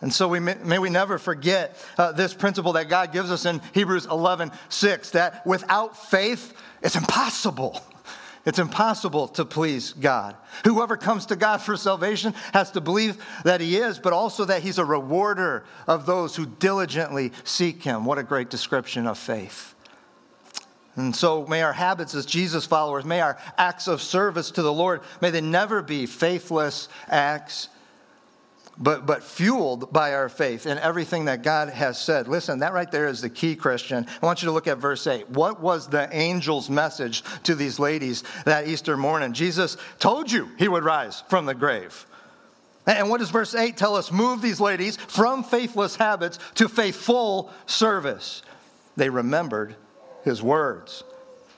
And 0.01 0.13
so 0.13 0.29
we 0.29 0.41
may, 0.41 0.55
may 0.65 0.79
we 0.79 0.91
never 0.91 1.19
forget 1.19 1.77
uh, 1.99 2.13
this 2.13 2.33
principle 2.33 2.73
that 2.75 2.89
God 2.89 3.13
gives 3.13 3.31
us 3.31 3.45
in 3.45 3.61
Hebrews 3.73 4.07
11 4.07 4.53
6 4.69 5.11
that 5.11 5.47
without 5.47 5.97
faith, 6.09 6.55
it's 6.83 6.97
impossible 6.97 7.83
it's 8.47 8.59
impossible 8.59 9.29
to 9.29 9.45
please 9.45 9.93
God. 9.93 10.35
Whoever 10.65 10.97
comes 10.97 11.27
to 11.27 11.37
God 11.37 11.59
for 11.59 11.77
salvation 11.77 12.35
has 12.53 12.71
to 12.73 12.81
believe 12.81 13.23
that 13.45 13.61
He 13.61 13.77
is, 13.77 13.99
but 13.99 14.13
also 14.13 14.45
that 14.47 14.63
He's 14.63 14.79
a 14.79 14.85
rewarder 14.85 15.65
of 15.87 16.07
those 16.07 16.37
who 16.37 16.47
diligently 16.47 17.33
seek 17.45 17.83
Him. 17.83 18.05
What 18.05 18.19
a 18.19 18.23
great 18.23 18.49
description 18.49 19.07
of 19.07 19.19
faith. 19.19 19.75
And 20.97 21.15
so 21.15 21.47
may 21.47 21.63
our 21.63 21.73
habits 21.73 22.15
as 22.15 22.27
Jesus 22.27 22.67
followers, 22.67 23.05
may 23.05 23.21
our 23.21 23.39
acts 23.57 23.89
of 23.89 24.03
service 24.03 24.51
to 24.53 24.63
the 24.63 24.73
Lord, 24.73 25.03
may 25.21 25.31
they 25.31 25.41
never 25.41 25.83
be 25.83 26.07
faithless 26.07 26.89
acts 27.09 27.69
but, 28.81 29.05
but 29.05 29.23
fueled 29.23 29.93
by 29.93 30.15
our 30.15 30.31
faith 30.31 30.67
in 30.67 30.79
everything 30.79 31.27
that 31.27 31.43
God 31.43 31.69
has 31.69 32.01
said. 32.01 32.27
Listen, 32.27 32.61
that 32.61 32.73
right 32.73 32.91
there 32.91 33.07
is 33.07 33.21
the 33.21 33.29
key, 33.29 33.55
Christian. 33.55 34.07
I 34.23 34.27
want 34.27 34.41
you 34.41 34.47
to 34.47 34.53
look 34.53 34.67
at 34.67 34.79
verse 34.79 35.07
8. 35.07 35.29
What 35.29 35.61
was 35.61 35.87
the 35.87 36.11
angel's 36.13 36.71
message 36.71 37.23
to 37.43 37.55
these 37.55 37.79
ladies 37.79 38.25
that 38.47 38.67
Easter 38.67 38.97
morning? 38.97 39.35
Jesus 39.35 39.77
told 39.99 40.33
you 40.33 40.49
he 40.59 40.67
would 40.67 40.83
rise 40.83 41.23
from 41.29 41.45
the 41.45 41.55
grave. 41.55 42.07
And 42.87 43.11
what 43.11 43.21
does 43.21 43.31
verse 43.31 43.55
8 43.55 43.77
tell 43.77 43.95
us? 43.95 44.11
Move 44.11 44.41
these 44.41 44.61
ladies 44.61 44.97
from 44.97 45.45
faithless 45.45 45.97
habits 45.97 46.39
to 46.55 46.67
faithful 46.67 47.53
service. 47.67 48.43
They 48.97 49.11
remembered 49.11 49.77
his 50.25 50.43
words. 50.43 51.05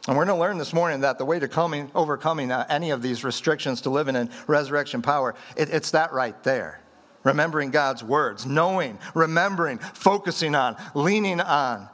And 0.08 0.16
we're 0.16 0.24
going 0.24 0.36
to 0.36 0.40
learn 0.40 0.58
this 0.58 0.72
morning 0.72 1.02
that 1.02 1.18
the 1.18 1.24
way 1.24 1.38
to 1.38 1.46
coming, 1.46 1.88
overcoming 1.94 2.50
uh, 2.50 2.66
any 2.68 2.90
of 2.90 3.00
these 3.00 3.22
restrictions 3.22 3.82
to 3.82 3.90
living 3.90 4.16
in 4.16 4.28
resurrection 4.48 5.00
power, 5.00 5.36
it, 5.56 5.70
it's 5.70 5.92
that 5.92 6.12
right 6.12 6.42
there 6.42 6.81
remembering 7.24 7.70
God's 7.70 8.02
words, 8.02 8.46
knowing, 8.46 8.98
remembering, 9.14 9.78
focusing 9.78 10.54
on, 10.54 10.76
leaning 10.94 11.40
on, 11.40 11.88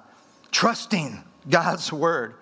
trusting 0.51 1.23
God's 1.49 1.93
word. 1.93 2.35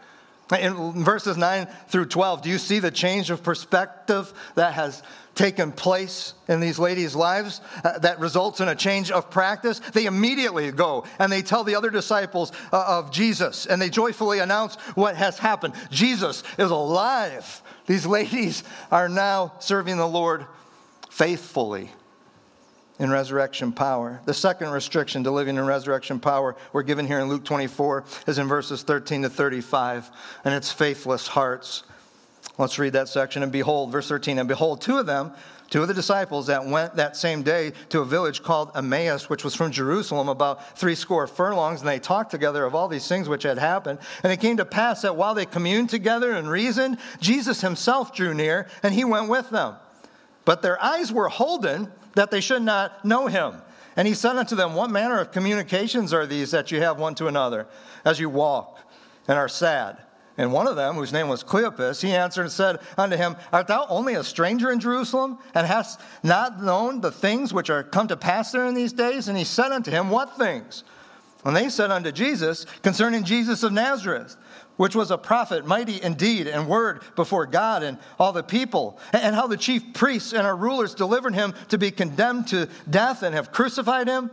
In 0.60 1.02
verses 1.02 1.36
9 1.36 1.66
through 1.88 2.06
12, 2.06 2.42
do 2.42 2.48
you 2.48 2.58
see 2.58 2.78
the 2.78 2.92
change 2.92 3.30
of 3.30 3.42
perspective 3.42 4.32
that 4.54 4.74
has 4.74 5.02
taken 5.34 5.72
place 5.72 6.34
in 6.46 6.60
these 6.60 6.78
ladies' 6.78 7.16
lives 7.16 7.60
uh, 7.82 7.98
that 7.98 8.20
results 8.20 8.60
in 8.60 8.68
a 8.68 8.74
change 8.76 9.10
of 9.10 9.28
practice? 9.28 9.80
They 9.80 10.06
immediately 10.06 10.70
go 10.70 11.04
and 11.18 11.32
they 11.32 11.42
tell 11.42 11.64
the 11.64 11.74
other 11.74 11.90
disciples 11.90 12.52
uh, 12.72 12.84
of 12.86 13.10
Jesus 13.10 13.66
and 13.66 13.82
they 13.82 13.90
joyfully 13.90 14.38
announce 14.38 14.76
what 14.94 15.16
has 15.16 15.36
happened. 15.36 15.74
Jesus 15.90 16.44
is 16.58 16.70
alive. 16.70 17.60
These 17.86 18.06
ladies 18.06 18.62
are 18.92 19.08
now 19.08 19.52
serving 19.58 19.96
the 19.96 20.06
Lord 20.06 20.46
faithfully 21.10 21.90
in 22.98 23.10
resurrection 23.10 23.72
power. 23.72 24.20
The 24.24 24.34
second 24.34 24.70
restriction 24.70 25.24
to 25.24 25.30
living 25.30 25.56
in 25.56 25.66
resurrection 25.66 26.18
power 26.18 26.56
we're 26.72 26.82
given 26.82 27.06
here 27.06 27.20
in 27.20 27.28
Luke 27.28 27.44
24 27.44 28.04
is 28.26 28.38
in 28.38 28.48
verses 28.48 28.82
13 28.82 29.22
to 29.22 29.28
35, 29.28 30.10
and 30.44 30.54
it's 30.54 30.72
faithless 30.72 31.26
hearts. 31.26 31.82
Let's 32.58 32.78
read 32.78 32.94
that 32.94 33.08
section. 33.08 33.42
And 33.42 33.52
behold, 33.52 33.92
verse 33.92 34.08
13, 34.08 34.38
and 34.38 34.48
behold, 34.48 34.80
two 34.80 34.98
of 34.98 35.04
them, 35.04 35.32
two 35.68 35.82
of 35.82 35.88
the 35.88 35.94
disciples 35.94 36.46
that 36.46 36.64
went 36.64 36.96
that 36.96 37.16
same 37.16 37.42
day 37.42 37.72
to 37.90 38.00
a 38.00 38.04
village 38.04 38.42
called 38.42 38.70
Emmaus, 38.74 39.28
which 39.28 39.44
was 39.44 39.54
from 39.54 39.72
Jerusalem, 39.72 40.30
about 40.30 40.78
three 40.78 40.94
score 40.94 41.26
furlongs, 41.26 41.80
and 41.80 41.88
they 41.88 41.98
talked 41.98 42.30
together 42.30 42.64
of 42.64 42.74
all 42.74 42.88
these 42.88 43.06
things 43.06 43.28
which 43.28 43.42
had 43.42 43.58
happened. 43.58 43.98
And 44.22 44.32
it 44.32 44.40
came 44.40 44.56
to 44.56 44.64
pass 44.64 45.02
that 45.02 45.16
while 45.16 45.34
they 45.34 45.44
communed 45.44 45.90
together 45.90 46.32
and 46.32 46.48
reasoned, 46.48 46.96
Jesus 47.20 47.60
himself 47.60 48.14
drew 48.14 48.32
near, 48.32 48.68
and 48.82 48.94
he 48.94 49.04
went 49.04 49.28
with 49.28 49.50
them. 49.50 49.74
But 50.46 50.62
their 50.62 50.82
eyes 50.82 51.12
were 51.12 51.28
holden 51.28 51.90
that 52.16 52.30
they 52.30 52.40
should 52.40 52.62
not 52.62 53.04
know 53.04 53.28
him. 53.28 53.62
And 53.94 54.06
he 54.06 54.14
said 54.14 54.36
unto 54.36 54.56
them, 54.56 54.74
What 54.74 54.90
manner 54.90 55.20
of 55.20 55.32
communications 55.32 56.12
are 56.12 56.26
these 56.26 56.50
that 56.50 56.70
you 56.70 56.80
have 56.80 56.98
one 56.98 57.14
to 57.14 57.28
another 57.28 57.66
as 58.04 58.18
you 58.18 58.28
walk 58.28 58.78
and 59.28 59.38
are 59.38 59.48
sad? 59.48 59.98
And 60.38 60.52
one 60.52 60.66
of 60.66 60.76
them, 60.76 60.96
whose 60.96 61.14
name 61.14 61.28
was 61.28 61.42
Cleopas, 61.42 62.02
he 62.02 62.12
answered 62.12 62.42
and 62.42 62.52
said 62.52 62.78
unto 62.98 63.16
him, 63.16 63.36
Art 63.52 63.68
thou 63.68 63.86
only 63.88 64.14
a 64.14 64.24
stranger 64.24 64.70
in 64.70 64.80
Jerusalem, 64.80 65.38
and 65.54 65.66
hast 65.66 65.98
not 66.22 66.62
known 66.62 67.00
the 67.00 67.10
things 67.10 67.54
which 67.54 67.70
are 67.70 67.82
come 67.82 68.08
to 68.08 68.18
pass 68.18 68.52
there 68.52 68.66
in 68.66 68.74
these 68.74 68.92
days? 68.92 69.28
And 69.28 69.38
he 69.38 69.44
said 69.44 69.72
unto 69.72 69.90
him, 69.90 70.10
What 70.10 70.36
things? 70.36 70.84
And 71.44 71.56
they 71.56 71.70
said 71.70 71.90
unto 71.90 72.12
Jesus, 72.12 72.66
Concerning 72.82 73.24
Jesus 73.24 73.62
of 73.62 73.72
Nazareth 73.72 74.36
which 74.76 74.94
was 74.94 75.10
a 75.10 75.18
prophet, 75.18 75.66
mighty 75.66 75.96
in 75.96 76.14
deed 76.14 76.46
and 76.46 76.68
word 76.68 77.02
before 77.14 77.46
God 77.46 77.82
and 77.82 77.98
all 78.18 78.32
the 78.32 78.42
people, 78.42 78.98
and 79.12 79.34
how 79.34 79.46
the 79.46 79.56
chief 79.56 79.94
priests 79.94 80.32
and 80.32 80.46
our 80.46 80.56
rulers 80.56 80.94
delivered 80.94 81.34
him 81.34 81.54
to 81.68 81.78
be 81.78 81.90
condemned 81.90 82.48
to 82.48 82.68
death 82.88 83.22
and 83.22 83.34
have 83.34 83.52
crucified 83.52 84.08
him. 84.08 84.30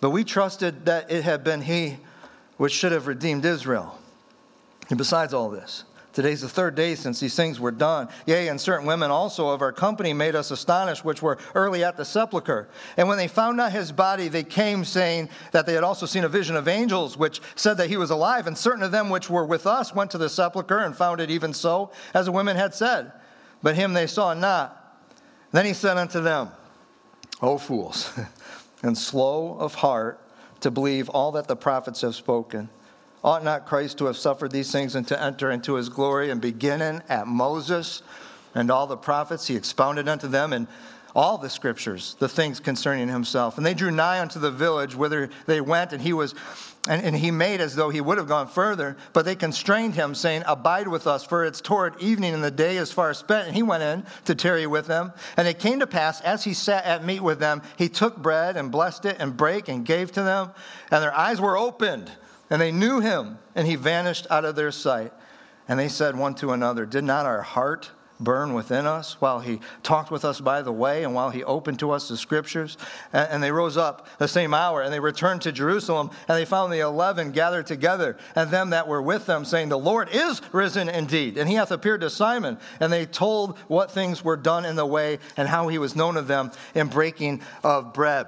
But 0.00 0.10
we 0.10 0.24
trusted 0.24 0.86
that 0.86 1.10
it 1.10 1.24
had 1.24 1.44
been 1.44 1.62
he 1.62 1.98
which 2.56 2.72
should 2.72 2.92
have 2.92 3.06
redeemed 3.06 3.44
Israel. 3.44 3.98
And 4.88 4.98
besides 4.98 5.32
all 5.32 5.50
this, 5.50 5.84
Today's 6.20 6.42
the 6.42 6.50
third 6.50 6.74
day 6.74 6.96
since 6.96 7.18
these 7.18 7.34
things 7.34 7.58
were 7.58 7.70
done. 7.70 8.10
Yea, 8.26 8.48
and 8.48 8.60
certain 8.60 8.84
women 8.84 9.10
also 9.10 9.48
of 9.48 9.62
our 9.62 9.72
company 9.72 10.12
made 10.12 10.34
us 10.34 10.50
astonished, 10.50 11.02
which 11.02 11.22
were 11.22 11.38
early 11.54 11.82
at 11.82 11.96
the 11.96 12.04
sepulchre. 12.04 12.68
And 12.98 13.08
when 13.08 13.16
they 13.16 13.26
found 13.26 13.56
not 13.56 13.72
his 13.72 13.90
body, 13.90 14.28
they 14.28 14.44
came 14.44 14.84
saying 14.84 15.30
that 15.52 15.64
they 15.64 15.72
had 15.72 15.82
also 15.82 16.04
seen 16.04 16.24
a 16.24 16.28
vision 16.28 16.56
of 16.56 16.68
angels, 16.68 17.16
which 17.16 17.40
said 17.54 17.78
that 17.78 17.88
he 17.88 17.96
was 17.96 18.10
alive. 18.10 18.46
And 18.46 18.58
certain 18.58 18.82
of 18.82 18.92
them 18.92 19.08
which 19.08 19.30
were 19.30 19.46
with 19.46 19.66
us 19.66 19.94
went 19.94 20.10
to 20.10 20.18
the 20.18 20.28
sepulchre 20.28 20.80
and 20.80 20.94
found 20.94 21.22
it 21.22 21.30
even 21.30 21.54
so, 21.54 21.90
as 22.12 22.26
the 22.26 22.32
women 22.32 22.54
had 22.54 22.74
said. 22.74 23.12
But 23.62 23.76
him 23.76 23.94
they 23.94 24.06
saw 24.06 24.34
not. 24.34 25.00
Then 25.52 25.64
he 25.64 25.72
said 25.72 25.96
unto 25.96 26.20
them, 26.20 26.50
O 27.40 27.56
fools, 27.56 28.12
and 28.82 28.98
slow 28.98 29.56
of 29.58 29.76
heart 29.76 30.20
to 30.60 30.70
believe 30.70 31.08
all 31.08 31.32
that 31.32 31.48
the 31.48 31.56
prophets 31.56 32.02
have 32.02 32.14
spoken. 32.14 32.68
Ought 33.22 33.44
not 33.44 33.66
Christ 33.66 33.98
to 33.98 34.06
have 34.06 34.16
suffered 34.16 34.50
these 34.50 34.72
things 34.72 34.94
and 34.94 35.06
to 35.08 35.22
enter 35.22 35.50
into 35.50 35.74
his 35.74 35.88
glory? 35.88 36.30
And 36.30 36.40
beginning 36.40 37.02
at 37.08 37.26
Moses 37.26 38.02
and 38.54 38.70
all 38.70 38.86
the 38.86 38.96
prophets, 38.96 39.46
he 39.46 39.56
expounded 39.56 40.08
unto 40.08 40.26
them 40.26 40.52
in 40.52 40.66
all 41.14 41.38
the 41.38 41.50
scriptures, 41.50 42.16
the 42.18 42.28
things 42.28 42.60
concerning 42.60 43.08
himself. 43.08 43.56
And 43.56 43.66
they 43.66 43.74
drew 43.74 43.90
nigh 43.90 44.20
unto 44.20 44.38
the 44.38 44.50
village 44.50 44.94
whither 44.94 45.28
they 45.46 45.60
went, 45.60 45.92
and 45.92 46.00
he 46.00 46.12
was 46.12 46.34
and, 46.88 47.04
and, 47.04 47.14
he 47.14 47.30
made 47.30 47.60
as 47.60 47.76
though 47.76 47.90
he 47.90 48.00
would 48.00 48.16
have 48.16 48.26
gone 48.26 48.48
further, 48.48 48.96
but 49.12 49.26
they 49.26 49.34
constrained 49.34 49.94
him, 49.94 50.14
saying, 50.14 50.44
Abide 50.46 50.88
with 50.88 51.06
us, 51.06 51.22
for 51.22 51.44
it's 51.44 51.60
toward 51.60 52.00
evening, 52.00 52.32
and 52.32 52.42
the 52.42 52.50
day 52.50 52.78
is 52.78 52.90
far 52.90 53.12
spent. 53.12 53.46
And 53.46 53.54
he 53.54 53.62
went 53.62 53.82
in 53.82 54.06
to 54.24 54.34
tarry 54.34 54.66
with 54.66 54.86
them. 54.86 55.12
And 55.36 55.46
it 55.46 55.58
came 55.58 55.80
to 55.80 55.86
pass, 55.86 56.22
as 56.22 56.42
he 56.42 56.54
sat 56.54 56.86
at 56.86 57.04
meat 57.04 57.20
with 57.20 57.38
them, 57.38 57.60
he 57.76 57.90
took 57.90 58.16
bread 58.16 58.56
and 58.56 58.72
blessed 58.72 59.04
it 59.04 59.16
and 59.18 59.36
brake 59.36 59.68
and 59.68 59.84
gave 59.84 60.10
to 60.12 60.22
them. 60.22 60.52
And 60.90 61.02
their 61.02 61.14
eyes 61.14 61.38
were 61.38 61.58
opened, 61.58 62.10
and 62.50 62.60
they 62.60 62.72
knew 62.72 63.00
him, 63.00 63.38
and 63.54 63.66
he 63.66 63.76
vanished 63.76 64.26
out 64.30 64.44
of 64.44 64.56
their 64.56 64.72
sight. 64.72 65.12
And 65.68 65.78
they 65.78 65.88
said 65.88 66.16
one 66.16 66.34
to 66.36 66.50
another, 66.50 66.84
Did 66.84 67.04
not 67.04 67.26
our 67.26 67.42
heart 67.42 67.92
burn 68.20 68.52
within 68.54 68.86
us 68.86 69.20
while 69.20 69.40
he 69.40 69.60
talked 69.82 70.10
with 70.10 70.24
us 70.24 70.40
by 70.40 70.62
the 70.62 70.72
way 70.72 71.02
and 71.02 71.14
while 71.14 71.30
he 71.30 71.42
opened 71.42 71.78
to 71.78 71.90
us 71.90 72.08
the 72.08 72.16
scriptures. 72.16 72.76
And, 73.12 73.42
they 73.42 73.50
rose 73.50 73.78
up 73.78 74.06
the 74.18 74.28
same 74.28 74.52
hour 74.52 74.82
and 74.82 74.92
they 74.92 75.00
returned 75.00 75.42
to 75.42 75.52
Jerusalem 75.52 76.10
and 76.28 76.36
they 76.36 76.44
found 76.44 76.72
the 76.72 76.80
eleven 76.80 77.32
gathered 77.32 77.66
together 77.66 78.18
and 78.36 78.50
them 78.50 78.70
that 78.70 78.86
were 78.86 79.00
with 79.00 79.26
them, 79.26 79.44
saying, 79.44 79.70
The 79.70 79.78
Lord 79.78 80.10
is 80.12 80.42
risen 80.52 80.88
indeed. 80.88 81.38
And 81.38 81.48
he 81.48 81.54
hath 81.54 81.70
appeared 81.70 82.02
to 82.02 82.10
Simon. 82.10 82.58
And 82.78 82.92
they 82.92 83.06
told 83.06 83.58
what 83.68 83.90
things 83.90 84.22
were 84.22 84.36
done 84.36 84.66
in 84.66 84.76
the 84.76 84.86
way 84.86 85.18
and 85.36 85.48
how 85.48 85.68
he 85.68 85.78
was 85.78 85.96
known 85.96 86.16
of 86.16 86.26
them 86.26 86.52
in 86.74 86.88
breaking 86.88 87.40
of 87.64 87.94
bread. 87.94 88.26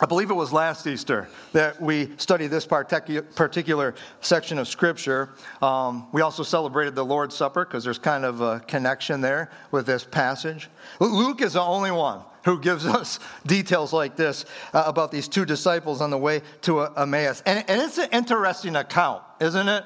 I 0.00 0.06
believe 0.06 0.30
it 0.30 0.34
was 0.34 0.52
last 0.52 0.88
Easter 0.88 1.28
that 1.52 1.80
we 1.80 2.10
studied 2.16 2.48
this 2.48 2.66
particular 2.66 3.94
section 4.20 4.58
of 4.58 4.66
Scripture. 4.66 5.30
Um, 5.62 6.08
we 6.10 6.20
also 6.20 6.42
celebrated 6.42 6.96
the 6.96 7.04
Lord's 7.04 7.36
Supper 7.36 7.64
because 7.64 7.84
there's 7.84 8.00
kind 8.00 8.24
of 8.24 8.40
a 8.40 8.58
connection 8.60 9.20
there 9.20 9.52
with 9.70 9.86
this 9.86 10.02
passage. 10.02 10.68
Luke 10.98 11.42
is 11.42 11.52
the 11.52 11.60
only 11.60 11.92
one 11.92 12.22
who 12.44 12.58
gives 12.58 12.84
us 12.86 13.20
details 13.46 13.92
like 13.92 14.16
this 14.16 14.46
uh, 14.72 14.82
about 14.84 15.12
these 15.12 15.28
two 15.28 15.44
disciples 15.44 16.00
on 16.00 16.10
the 16.10 16.18
way 16.18 16.42
to 16.62 16.80
Emmaus. 16.80 17.40
And, 17.46 17.64
and 17.68 17.80
it's 17.80 17.98
an 17.98 18.08
interesting 18.12 18.74
account, 18.74 19.22
isn't 19.40 19.68
it? 19.68 19.84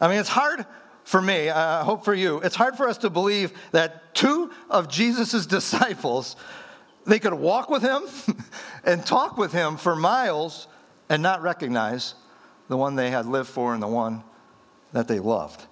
I 0.00 0.06
mean, 0.06 0.20
it's 0.20 0.28
hard 0.28 0.66
for 1.02 1.20
me, 1.20 1.50
I 1.50 1.82
hope 1.82 2.04
for 2.04 2.14
you, 2.14 2.38
it's 2.38 2.54
hard 2.54 2.76
for 2.76 2.88
us 2.88 2.98
to 2.98 3.10
believe 3.10 3.52
that 3.72 4.14
two 4.14 4.52
of 4.70 4.88
Jesus' 4.88 5.46
disciples 5.46 6.36
they 7.06 7.18
could 7.18 7.34
walk 7.34 7.70
with 7.70 7.82
him 7.82 8.02
and 8.84 9.04
talk 9.04 9.36
with 9.36 9.52
him 9.52 9.76
for 9.76 9.96
miles 9.96 10.68
and 11.08 11.22
not 11.22 11.42
recognize 11.42 12.14
the 12.68 12.76
one 12.76 12.94
they 12.94 13.10
had 13.10 13.26
lived 13.26 13.48
for 13.48 13.74
and 13.74 13.82
the 13.82 13.88
one 13.88 14.22
that 14.92 15.08
they 15.08 15.18
loved. 15.18 15.66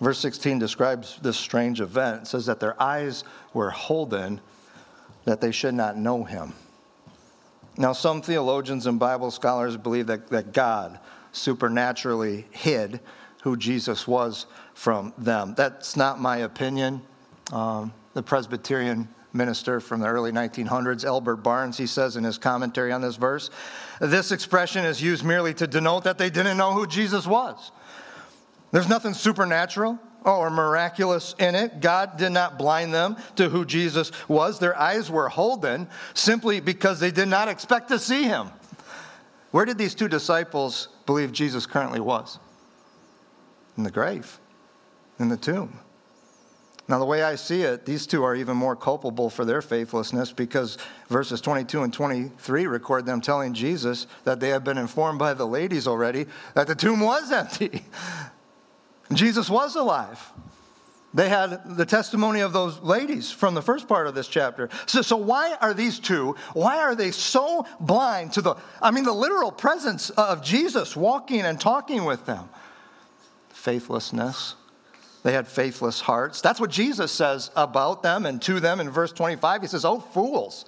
Verse 0.00 0.18
16 0.18 0.58
describes 0.58 1.18
this 1.22 1.36
strange 1.36 1.80
event. 1.80 2.22
It 2.22 2.26
says 2.26 2.46
that 2.46 2.60
their 2.60 2.80
eyes 2.82 3.24
were 3.54 3.70
holden, 3.70 4.40
that 5.24 5.40
they 5.40 5.52
should 5.52 5.74
not 5.74 5.96
know 5.96 6.24
him. 6.24 6.54
Now, 7.76 7.92
some 7.92 8.20
theologians 8.20 8.86
and 8.86 8.98
Bible 8.98 9.30
scholars 9.30 9.76
believe 9.76 10.08
that, 10.08 10.28
that 10.28 10.52
God 10.52 10.98
supernaturally 11.32 12.46
hid 12.50 13.00
who 13.42 13.56
Jesus 13.56 14.06
was 14.06 14.46
from 14.74 15.12
them. 15.16 15.54
That's 15.56 15.96
not 15.96 16.20
my 16.20 16.38
opinion. 16.38 17.02
Um, 17.52 17.92
the 18.14 18.22
Presbyterian 18.22 19.08
minister 19.32 19.80
from 19.80 20.00
the 20.00 20.06
early 20.06 20.32
1900s, 20.32 21.04
Albert 21.04 21.36
Barnes, 21.36 21.78
he 21.78 21.86
says 21.86 22.16
in 22.16 22.24
his 22.24 22.38
commentary 22.38 22.92
on 22.92 23.00
this 23.00 23.16
verse, 23.16 23.50
this 24.00 24.32
expression 24.32 24.84
is 24.84 25.02
used 25.02 25.24
merely 25.24 25.54
to 25.54 25.66
denote 25.66 26.04
that 26.04 26.18
they 26.18 26.30
didn't 26.30 26.56
know 26.56 26.72
who 26.72 26.86
Jesus 26.86 27.26
was. 27.26 27.72
There's 28.70 28.88
nothing 28.88 29.14
supernatural 29.14 29.98
or 30.24 30.50
miraculous 30.50 31.34
in 31.38 31.54
it. 31.54 31.80
God 31.80 32.16
did 32.16 32.30
not 32.30 32.58
blind 32.58 32.94
them 32.94 33.16
to 33.36 33.48
who 33.48 33.64
Jesus 33.64 34.12
was. 34.28 34.58
Their 34.58 34.78
eyes 34.78 35.10
were 35.10 35.28
holden 35.28 35.88
simply 36.14 36.60
because 36.60 37.00
they 37.00 37.10
did 37.10 37.28
not 37.28 37.48
expect 37.48 37.88
to 37.88 37.98
see 37.98 38.24
him. 38.24 38.50
Where 39.50 39.64
did 39.64 39.78
these 39.78 39.94
two 39.94 40.08
disciples 40.08 40.88
believe 41.04 41.32
Jesus 41.32 41.66
currently 41.66 42.00
was? 42.00 42.38
In 43.76 43.82
the 43.82 43.90
grave, 43.90 44.38
in 45.18 45.28
the 45.28 45.36
tomb. 45.36 45.78
Now, 46.92 46.98
the 46.98 47.06
way 47.06 47.22
I 47.22 47.36
see 47.36 47.62
it, 47.62 47.86
these 47.86 48.06
two 48.06 48.22
are 48.22 48.36
even 48.36 48.54
more 48.54 48.76
culpable 48.76 49.30
for 49.30 49.46
their 49.46 49.62
faithlessness 49.62 50.30
because 50.30 50.76
verses 51.08 51.40
22 51.40 51.84
and 51.84 51.90
23 51.90 52.66
record 52.66 53.06
them 53.06 53.22
telling 53.22 53.54
Jesus 53.54 54.06
that 54.24 54.40
they 54.40 54.50
had 54.50 54.62
been 54.62 54.76
informed 54.76 55.18
by 55.18 55.32
the 55.32 55.46
ladies 55.46 55.88
already 55.88 56.26
that 56.52 56.66
the 56.66 56.74
tomb 56.74 57.00
was 57.00 57.32
empty. 57.32 57.82
Jesus 59.14 59.48
was 59.48 59.74
alive. 59.74 60.20
They 61.14 61.30
had 61.30 61.78
the 61.78 61.86
testimony 61.86 62.40
of 62.40 62.52
those 62.52 62.78
ladies 62.80 63.30
from 63.30 63.54
the 63.54 63.62
first 63.62 63.88
part 63.88 64.06
of 64.06 64.14
this 64.14 64.28
chapter. 64.28 64.68
So, 64.84 65.00
so 65.00 65.16
why 65.16 65.56
are 65.62 65.72
these 65.72 65.98
two, 65.98 66.36
why 66.52 66.76
are 66.76 66.94
they 66.94 67.10
so 67.10 67.66
blind 67.80 68.34
to 68.34 68.42
the, 68.42 68.56
I 68.82 68.90
mean, 68.90 69.04
the 69.04 69.14
literal 69.14 69.50
presence 69.50 70.10
of 70.10 70.44
Jesus 70.44 70.94
walking 70.94 71.40
and 71.40 71.58
talking 71.58 72.04
with 72.04 72.26
them? 72.26 72.50
Faithlessness 73.48 74.56
they 75.22 75.32
had 75.32 75.46
faithless 75.46 76.00
hearts. 76.00 76.40
That's 76.40 76.60
what 76.60 76.70
Jesus 76.70 77.12
says 77.12 77.50
about 77.54 78.02
them 78.02 78.26
and 78.26 78.42
to 78.42 78.60
them 78.60 78.80
in 78.80 78.90
verse 78.90 79.12
25. 79.12 79.62
He 79.62 79.68
says, 79.68 79.84
Oh, 79.84 80.00
fools, 80.00 80.64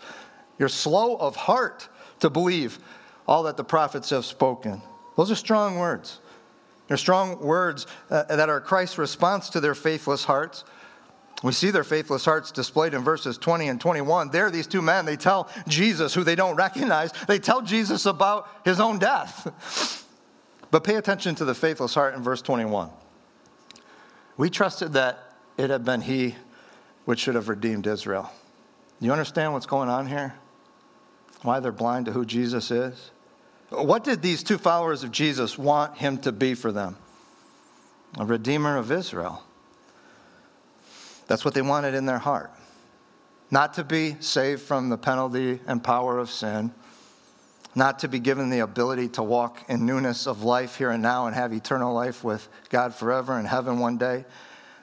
you're 0.58 0.68
slow 0.68 1.16
of 1.16 1.34
heart 1.34 1.88
to 2.20 2.30
believe 2.30 2.78
all 3.26 3.44
that 3.44 3.56
the 3.56 3.64
prophets 3.64 4.10
have 4.10 4.24
spoken. 4.24 4.80
Those 5.16 5.30
are 5.30 5.36
strong 5.36 5.78
words. 5.78 6.20
They're 6.86 6.96
strong 6.96 7.40
words 7.40 7.86
uh, 8.10 8.24
that 8.24 8.48
are 8.48 8.60
Christ's 8.60 8.98
response 8.98 9.50
to 9.50 9.60
their 9.60 9.74
faithless 9.74 10.24
hearts. 10.24 10.64
We 11.42 11.52
see 11.52 11.70
their 11.70 11.84
faithless 11.84 12.24
hearts 12.24 12.52
displayed 12.52 12.94
in 12.94 13.02
verses 13.02 13.36
20 13.38 13.68
and 13.68 13.80
21. 13.80 14.30
There, 14.30 14.50
these 14.50 14.66
two 14.66 14.82
men, 14.82 15.04
they 15.04 15.16
tell 15.16 15.48
Jesus, 15.66 16.14
who 16.14 16.24
they 16.24 16.34
don't 16.36 16.56
recognize, 16.56 17.12
they 17.26 17.38
tell 17.38 17.62
Jesus 17.62 18.06
about 18.06 18.48
his 18.64 18.80
own 18.80 18.98
death. 18.98 20.06
But 20.70 20.84
pay 20.84 20.96
attention 20.96 21.34
to 21.36 21.44
the 21.44 21.54
faithless 21.54 21.94
heart 21.94 22.14
in 22.14 22.22
verse 22.22 22.42
21. 22.42 22.90
We 24.36 24.50
trusted 24.50 24.94
that 24.94 25.32
it 25.56 25.70
had 25.70 25.84
been 25.84 26.00
He 26.00 26.34
which 27.04 27.20
should 27.20 27.34
have 27.34 27.48
redeemed 27.48 27.86
Israel. 27.86 28.30
You 29.00 29.12
understand 29.12 29.52
what's 29.52 29.66
going 29.66 29.88
on 29.88 30.06
here? 30.06 30.34
Why 31.42 31.60
they're 31.60 31.72
blind 31.72 32.06
to 32.06 32.12
who 32.12 32.24
Jesus 32.24 32.70
is? 32.70 33.10
What 33.70 34.04
did 34.04 34.22
these 34.22 34.42
two 34.42 34.58
followers 34.58 35.04
of 35.04 35.10
Jesus 35.10 35.58
want 35.58 35.98
Him 35.98 36.18
to 36.18 36.32
be 36.32 36.54
for 36.54 36.72
them? 36.72 36.96
A 38.18 38.24
redeemer 38.24 38.76
of 38.76 38.90
Israel. 38.90 39.42
That's 41.26 41.44
what 41.44 41.54
they 41.54 41.62
wanted 41.62 41.94
in 41.94 42.06
their 42.06 42.18
heart. 42.18 42.50
Not 43.50 43.74
to 43.74 43.84
be 43.84 44.16
saved 44.20 44.62
from 44.62 44.88
the 44.88 44.98
penalty 44.98 45.60
and 45.66 45.82
power 45.82 46.18
of 46.18 46.30
sin 46.30 46.72
not 47.74 47.98
to 48.00 48.08
be 48.08 48.18
given 48.18 48.50
the 48.50 48.60
ability 48.60 49.08
to 49.08 49.22
walk 49.22 49.64
in 49.68 49.84
newness 49.84 50.26
of 50.26 50.42
life 50.42 50.76
here 50.76 50.90
and 50.90 51.02
now 51.02 51.26
and 51.26 51.34
have 51.34 51.52
eternal 51.52 51.92
life 51.92 52.22
with 52.22 52.48
God 52.70 52.94
forever 52.94 53.38
in 53.38 53.44
heaven 53.44 53.78
one 53.78 53.98
day. 53.98 54.24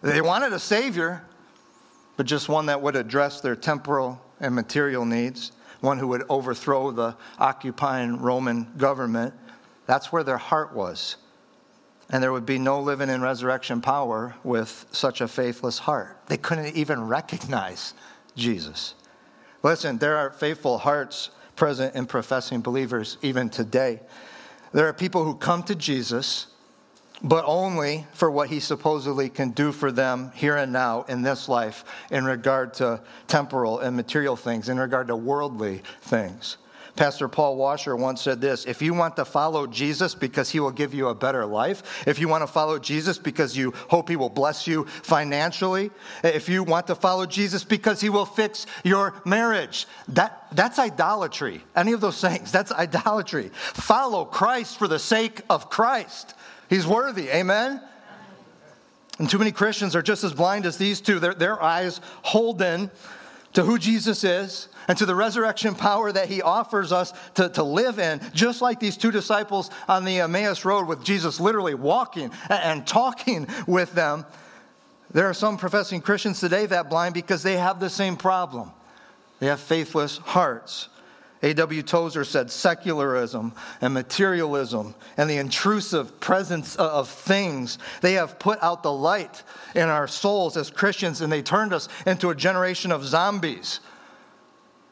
They 0.02 0.22
wanted 0.22 0.52
a 0.52 0.60
Savior, 0.60 1.24
but 2.18 2.26
just 2.26 2.50
one 2.50 2.66
that 2.66 2.82
would 2.82 2.96
address 2.96 3.40
their 3.40 3.56
temporal 3.56 4.22
and 4.40 4.54
material 4.54 5.06
needs, 5.06 5.52
one 5.80 6.00
who 6.00 6.08
would 6.08 6.24
overthrow 6.28 6.92
the 6.92 7.16
occupying 7.40 8.18
Roman 8.18 8.68
government. 8.78 9.34
That's 9.86 10.12
where 10.12 10.24
their 10.24 10.38
heart 10.38 10.74
was. 10.74 11.18
And 12.10 12.22
there 12.22 12.34
would 12.34 12.46
be 12.46 12.60
no 12.60 12.82
living 12.82 13.10
in 13.10 13.22
resurrection 13.22 13.80
power 13.80 14.36
with 14.44 14.86
such 14.92 15.22
a 15.22 15.28
faithless 15.28 15.80
heart. 15.80 16.18
They 16.28 16.38
couldn't 16.38 16.76
even 16.76 17.08
recognize 17.08 17.94
Jesus. 18.36 18.96
Listen, 19.64 19.98
there 19.98 20.18
are 20.18 20.32
faithful 20.32 20.80
hearts 20.80 21.30
present 21.62 21.94
in 21.94 22.08
professing 22.08 22.60
believers 22.60 23.20
even 23.22 23.48
today. 23.48 24.00
There 24.72 24.88
are 24.88 24.94
people 24.94 25.24
who 25.24 25.36
come 25.36 25.62
to 25.66 25.76
Jesus, 25.76 26.48
but 27.22 27.46
only 27.46 28.08
for 28.14 28.32
what 28.32 28.50
he 28.50 28.60
supposedly 28.60 29.30
can 29.30 29.52
do 29.52 29.72
for 29.72 29.92
them 29.92 30.32
here 30.34 30.58
and 30.58 30.74
now 30.74 31.04
in 31.08 31.22
this 31.22 31.48
life 31.48 31.86
in 32.10 32.26
regard 32.26 32.74
to 32.74 33.00
temporal 33.28 33.78
and 33.78 33.96
material 33.96 34.36
things, 34.36 34.70
in 34.70 34.80
regard 34.80 35.06
to 35.10 35.16
worldly 35.16 35.84
things. 36.02 36.58
Pastor 36.96 37.28
Paul 37.28 37.56
Washer 37.56 37.96
once 37.96 38.22
said 38.22 38.42
this 38.42 38.66
If 38.66 38.82
you 38.82 38.94
want 38.94 39.16
to 39.16 39.26
follow 39.26 39.68
Jesus 39.68 40.16
because 40.16 40.50
he 40.50 40.60
will 40.60 40.72
give 40.72 40.94
you 40.94 41.08
a 41.08 41.16
better 41.16 41.46
life, 41.46 42.08
if 42.08 42.20
you 42.20 42.28
want 42.28 42.44
to 42.44 42.48
follow 42.48 42.80
Jesus 42.80 43.18
because 43.18 43.56
you 43.56 43.74
hope 43.90 44.10
he 44.10 44.16
will 44.16 44.30
bless 44.30 44.68
you 44.68 44.86
financially, 44.86 45.92
if 46.24 46.50
you 46.50 46.64
want 46.64 46.88
to 46.88 46.96
follow 46.96 47.26
Jesus 47.26 47.64
because 47.64 48.02
he 48.02 48.10
will 48.10 48.26
fix 48.26 48.66
your 48.84 49.22
marriage, 49.26 49.88
that, 50.10 50.48
that's 50.52 50.80
idolatry. 50.80 51.64
Any 51.76 51.94
of 51.94 52.02
those 52.02 52.20
things, 52.20 52.52
that's 52.52 52.72
idolatry. 52.72 53.50
Follow 53.54 54.26
Christ 54.26 54.78
for 54.78 54.88
the 54.88 55.00
sake 55.00 55.42
of 55.50 55.70
Christ. 55.70 56.34
He's 56.70 56.88
worthy. 56.88 57.30
Amen? 57.30 57.82
And 59.20 59.30
too 59.30 59.38
many 59.38 59.52
Christians 59.52 59.96
are 59.96 60.02
just 60.02 60.24
as 60.24 60.34
blind 60.34 60.66
as 60.66 60.78
these 60.78 61.00
two. 61.00 61.20
Their, 61.20 61.36
their 61.36 61.62
eyes 61.62 62.02
holden 62.24 62.90
to 63.54 63.64
who 63.64 63.78
Jesus 63.78 64.24
is 64.24 64.68
and 64.88 64.98
to 64.98 65.06
the 65.06 65.16
resurrection 65.16 65.76
power 65.76 66.12
that 66.12 66.28
he 66.28 66.42
offers 66.42 66.92
us 66.92 67.14
to, 67.36 67.50
to 67.50 67.64
live 67.64 68.00
in, 68.00 68.22
just 68.34 68.62
like 68.62 68.80
these 68.80 68.98
two 68.98 69.12
disciples 69.12 69.70
on 69.88 70.06
the 70.06 70.20
Emmaus 70.20 70.66
Road 70.66 70.88
with 70.88 71.04
Jesus 71.04 71.40
literally 71.40 71.76
walking 71.76 72.32
and 72.50 72.86
talking 72.88 73.48
with 73.68 73.94
them. 73.94 74.26
There 75.14 75.28
are 75.28 75.34
some 75.34 75.58
professing 75.58 76.02
Christians 76.02 76.40
today 76.40 76.66
that 76.68 76.90
blind 76.90 77.14
because 77.14 77.44
they 77.44 77.58
have 77.58 77.80
the 77.80 77.90
same 77.90 78.16
problem. 78.16 78.72
They 79.40 79.48
have 79.48 79.60
faithless 79.60 80.18
hearts. 80.18 80.88
A.W. 81.44 81.82
Tozer 81.82 82.24
said 82.24 82.52
secularism 82.52 83.54
and 83.82 83.94
materialism 83.94 84.94
and 85.18 85.30
the 85.30 85.38
intrusive 85.38 86.20
presence 86.20 86.76
of 86.76 87.10
things, 87.10 87.80
they 88.02 88.14
have 88.14 88.38
put 88.40 88.62
out 88.62 88.84
the 88.84 88.92
light 88.92 89.44
in 89.74 89.90
our 89.90 90.08
souls 90.08 90.56
as 90.56 90.70
Christians 90.70 91.22
and 91.22 91.32
they 91.32 91.42
turned 91.42 91.74
us 91.74 91.90
into 92.06 92.30
a 92.30 92.36
generation 92.36 92.92
of 92.92 93.04
zombies. 93.04 93.80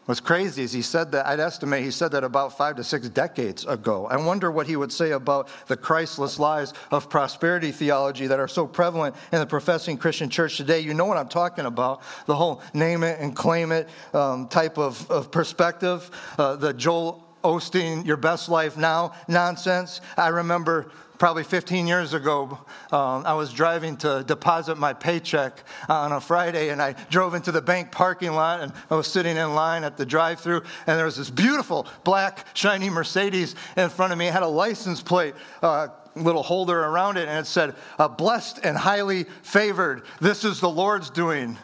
What's 0.09 0.21
crazy 0.21 0.63
is 0.63 0.71
he 0.71 0.81
said 0.81 1.11
that, 1.11 1.27
I'd 1.27 1.39
estimate 1.39 1.83
he 1.83 1.91
said 1.91 2.13
that 2.13 2.23
about 2.23 2.57
five 2.57 2.75
to 2.77 2.83
six 2.83 3.07
decades 3.09 3.63
ago. 3.67 4.07
I 4.07 4.17
wonder 4.17 4.49
what 4.49 4.65
he 4.65 4.75
would 4.75 4.91
say 4.91 5.11
about 5.11 5.49
the 5.67 5.77
Christless 5.77 6.39
lies 6.39 6.73
of 6.89 7.11
prosperity 7.11 7.71
theology 7.71 8.25
that 8.25 8.39
are 8.39 8.47
so 8.47 8.65
prevalent 8.65 9.15
in 9.31 9.37
the 9.37 9.45
professing 9.45 9.99
Christian 9.99 10.27
church 10.27 10.57
today. 10.57 10.79
You 10.79 10.95
know 10.95 11.05
what 11.05 11.17
I'm 11.17 11.27
talking 11.29 11.67
about 11.67 12.01
the 12.25 12.33
whole 12.33 12.63
name 12.73 13.03
it 13.03 13.19
and 13.19 13.35
claim 13.35 13.71
it 13.71 13.87
um, 14.11 14.47
type 14.47 14.79
of, 14.79 15.07
of 15.11 15.29
perspective, 15.29 16.09
uh, 16.39 16.55
the 16.55 16.73
Joel 16.73 17.23
Osteen, 17.43 18.03
your 18.03 18.17
best 18.17 18.49
life 18.49 18.77
now 18.77 19.13
nonsense. 19.27 20.01
I 20.17 20.29
remember 20.29 20.89
probably 21.19 21.43
15 21.43 21.85
years 21.85 22.13
ago, 22.13 22.57
um, 22.91 23.23
I 23.25 23.33
was 23.33 23.51
driving 23.53 23.97
to 23.97 24.23
deposit 24.25 24.77
my 24.77 24.93
paycheck 24.93 25.63
on 25.89 26.13
a 26.13 26.21
Friday, 26.21 26.69
and 26.69 26.81
I 26.81 26.93
drove 27.11 27.35
into 27.35 27.51
the 27.51 27.61
bank 27.61 27.91
parking 27.91 28.31
lot, 28.31 28.61
and 28.61 28.71
I 28.89 28.95
was 28.95 29.07
sitting 29.07 29.35
in 29.37 29.53
line 29.53 29.83
at 29.83 29.97
the 29.97 30.05
drive-through, 30.05 30.63
and 30.87 30.97
there 30.97 31.05
was 31.05 31.17
this 31.17 31.29
beautiful 31.29 31.85
black 32.05 32.47
shiny 32.55 32.89
Mercedes 32.89 33.53
in 33.75 33.89
front 33.89 34.13
of 34.13 34.17
me. 34.17 34.27
It 34.27 34.33
had 34.33 34.43
a 34.43 34.47
license 34.47 35.01
plate. 35.03 35.35
Uh, 35.61 35.89
little 36.15 36.43
holder 36.43 36.83
around 36.83 37.15
it 37.17 37.29
and 37.29 37.37
it 37.37 37.45
said 37.45 37.75
uh, 37.97 38.07
blessed 38.07 38.59
and 38.63 38.75
highly 38.75 39.23
favored 39.43 40.03
this 40.19 40.43
is 40.43 40.59
the 40.59 40.69
lord's 40.69 41.09
doing 41.09 41.57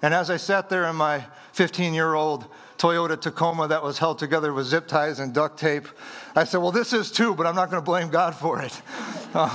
and 0.00 0.14
as 0.14 0.30
i 0.30 0.36
sat 0.36 0.70
there 0.70 0.84
in 0.84 0.96
my 0.96 1.22
15 1.52 1.92
year 1.92 2.14
old 2.14 2.46
Toyota 2.78 3.20
Tacoma 3.20 3.68
that 3.68 3.82
was 3.82 3.98
held 3.98 4.18
together 4.18 4.52
with 4.52 4.66
zip 4.66 4.86
ties 4.86 5.18
and 5.18 5.34
duct 5.34 5.58
tape. 5.58 5.88
I 6.34 6.44
said, 6.44 6.58
Well, 6.58 6.72
this 6.72 6.92
is 6.92 7.10
too, 7.10 7.34
but 7.34 7.46
I'm 7.46 7.54
not 7.54 7.70
going 7.70 7.82
to 7.82 7.84
blame 7.84 8.08
God 8.08 8.34
for 8.34 8.62
it. 8.62 8.80
Uh, 9.34 9.54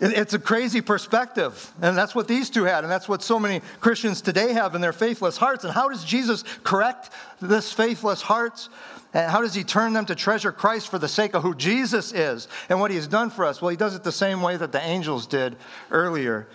it's 0.00 0.34
a 0.34 0.38
crazy 0.38 0.80
perspective. 0.80 1.72
And 1.80 1.96
that's 1.96 2.12
what 2.12 2.26
these 2.26 2.50
two 2.50 2.64
had. 2.64 2.82
And 2.82 2.90
that's 2.90 3.08
what 3.08 3.22
so 3.22 3.38
many 3.38 3.60
Christians 3.80 4.20
today 4.20 4.52
have 4.52 4.74
in 4.74 4.80
their 4.80 4.92
faithless 4.92 5.36
hearts. 5.36 5.62
And 5.62 5.72
how 5.72 5.88
does 5.88 6.04
Jesus 6.04 6.42
correct 6.64 7.10
this 7.40 7.72
faithless 7.72 8.20
hearts? 8.20 8.68
And 9.14 9.30
how 9.30 9.42
does 9.42 9.54
he 9.54 9.62
turn 9.62 9.92
them 9.92 10.06
to 10.06 10.16
treasure 10.16 10.50
Christ 10.50 10.88
for 10.88 10.98
the 10.98 11.06
sake 11.06 11.34
of 11.34 11.42
who 11.42 11.54
Jesus 11.54 12.12
is 12.12 12.48
and 12.68 12.80
what 12.80 12.90
he 12.90 12.96
has 12.96 13.06
done 13.06 13.30
for 13.30 13.44
us? 13.44 13.62
Well, 13.62 13.68
he 13.68 13.76
does 13.76 13.94
it 13.94 14.02
the 14.02 14.10
same 14.10 14.42
way 14.42 14.56
that 14.56 14.72
the 14.72 14.82
angels 14.82 15.26
did 15.26 15.54
earlier 15.92 16.48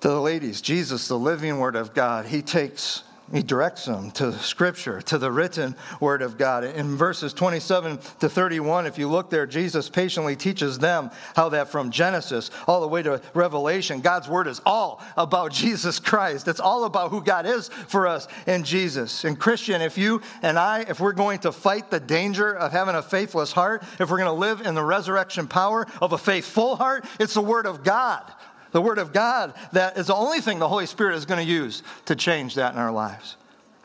to 0.00 0.08
the 0.08 0.20
ladies. 0.20 0.60
Jesus, 0.60 1.06
the 1.06 1.18
living 1.18 1.58
word 1.58 1.76
of 1.76 1.94
God, 1.94 2.26
he 2.26 2.42
takes 2.42 3.04
he 3.32 3.42
directs 3.42 3.86
them 3.86 4.10
to 4.12 4.32
Scripture, 4.32 5.00
to 5.02 5.16
the 5.16 5.30
written 5.30 5.74
Word 6.00 6.22
of 6.22 6.36
God. 6.36 6.64
In 6.64 6.96
verses 6.96 7.32
27 7.32 7.98
to 8.20 8.28
31, 8.28 8.86
if 8.86 8.98
you 8.98 9.08
look 9.08 9.30
there, 9.30 9.46
Jesus 9.46 9.88
patiently 9.88 10.36
teaches 10.36 10.78
them 10.78 11.10
how 11.34 11.48
that 11.50 11.68
from 11.68 11.90
Genesis 11.90 12.50
all 12.66 12.80
the 12.80 12.88
way 12.88 13.02
to 13.02 13.22
Revelation, 13.32 14.00
God's 14.00 14.28
Word 14.28 14.46
is 14.46 14.60
all 14.66 15.02
about 15.16 15.52
Jesus 15.62 15.98
Christ. 15.98 16.48
It's 16.48 16.60
all 16.60 16.84
about 16.84 17.10
who 17.10 17.22
God 17.22 17.46
is 17.46 17.68
for 17.68 18.06
us 18.06 18.28
in 18.46 18.64
Jesus. 18.64 19.24
And 19.24 19.38
Christian, 19.38 19.80
if 19.80 19.96
you 19.96 20.20
and 20.42 20.58
I, 20.58 20.80
if 20.80 21.00
we're 21.00 21.12
going 21.12 21.38
to 21.40 21.52
fight 21.52 21.90
the 21.90 22.00
danger 22.00 22.54
of 22.54 22.72
having 22.72 22.94
a 22.94 23.02
faithless 23.02 23.52
heart, 23.52 23.82
if 23.98 24.10
we're 24.10 24.18
going 24.18 24.26
to 24.26 24.32
live 24.32 24.60
in 24.60 24.74
the 24.74 24.84
resurrection 24.84 25.46
power 25.46 25.86
of 26.00 26.12
a 26.12 26.18
faithful 26.18 26.76
heart, 26.76 27.04
it's 27.18 27.34
the 27.34 27.40
Word 27.40 27.66
of 27.66 27.82
God 27.82 28.30
the 28.72 28.82
Word 28.82 28.98
of 28.98 29.12
God, 29.12 29.54
that 29.72 29.96
is 29.96 30.08
the 30.08 30.14
only 30.14 30.40
thing 30.40 30.58
the 30.58 30.68
Holy 30.68 30.86
Spirit 30.86 31.16
is 31.16 31.24
going 31.24 31.44
to 31.44 31.50
use 31.50 31.82
to 32.06 32.16
change 32.16 32.56
that 32.56 32.74
in 32.74 32.80
our 32.80 32.92
lives. 32.92 33.36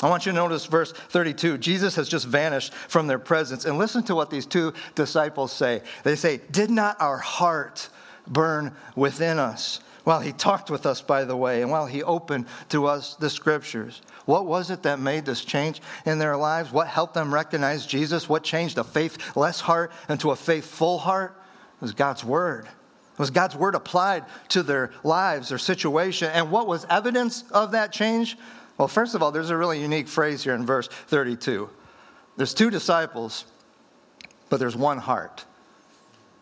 I 0.02 0.10
want 0.10 0.26
you 0.26 0.32
to 0.32 0.36
notice 0.36 0.66
verse 0.66 0.92
32. 0.92 1.58
Jesus 1.58 1.96
has 1.96 2.08
just 2.08 2.28
vanished 2.28 2.74
from 2.74 3.08
their 3.08 3.20
presence. 3.20 3.66
And 3.66 3.78
listen 3.78 4.04
to 4.04 4.16
what 4.16 4.30
these 4.30 4.46
two 4.46 4.74
disciples 4.94 5.52
say. 5.52 5.82
They 6.04 6.16
say, 6.16 6.42
Did 6.52 6.70
not 6.70 7.02
our 7.02 7.18
heart 7.18 7.90
burn 8.28 8.76
within 8.96 9.40
us? 9.40 9.80
While 10.04 10.22
he 10.22 10.32
talked 10.32 10.70
with 10.70 10.86
us, 10.86 11.02
by 11.02 11.26
the 11.26 11.36
way, 11.36 11.62
and 11.62 11.70
while 11.70 11.86
he 11.86 12.02
opened 12.02 12.46
to 12.70 12.86
us 12.86 13.16
the 13.16 13.30
scriptures. 13.30 14.02
What 14.26 14.46
was 14.46 14.70
it 14.70 14.84
that 14.84 15.00
made 15.00 15.26
this 15.26 15.44
change 15.44 15.82
in 16.06 16.20
their 16.20 16.38
lives? 16.38 16.72
What 16.72 16.88
helped 16.88 17.14
them 17.14 17.34
recognize 17.34 17.86
Jesus? 17.86 18.30
What 18.30 18.44
changed 18.44 18.78
a 18.78 18.86
faithless 18.86 19.60
heart 19.60 19.92
into 20.08 20.32
a 20.32 20.36
faithful 20.36 20.98
heart? 21.00 21.34
It 21.76 21.82
was 21.82 21.92
God's 21.92 22.24
word. 22.24 22.70
Was 23.18 23.32
God's 23.32 23.56
word 23.56 23.76
applied 23.76 24.26
to 24.50 24.64
their 24.64 24.92
lives, 25.04 25.50
their 25.50 25.58
situation? 25.58 26.30
And 26.32 26.52
what 26.52 26.68
was 26.68 26.86
evidence 26.90 27.44
of 27.52 27.72
that 27.72 27.92
change? 27.92 28.38
Well, 28.78 28.88
first 28.88 29.16
of 29.16 29.24
all, 29.24 29.32
there's 29.32 29.50
a 29.50 29.58
really 29.58 29.82
unique 29.82 30.08
phrase 30.08 30.44
here 30.44 30.54
in 30.54 30.66
verse 30.66 30.88
32. 30.88 31.70
There's 32.36 32.54
two 32.54 32.70
disciples, 32.70 33.46
but 34.50 34.60
there's 34.60 34.76
one 34.76 35.00
heart. 35.00 35.46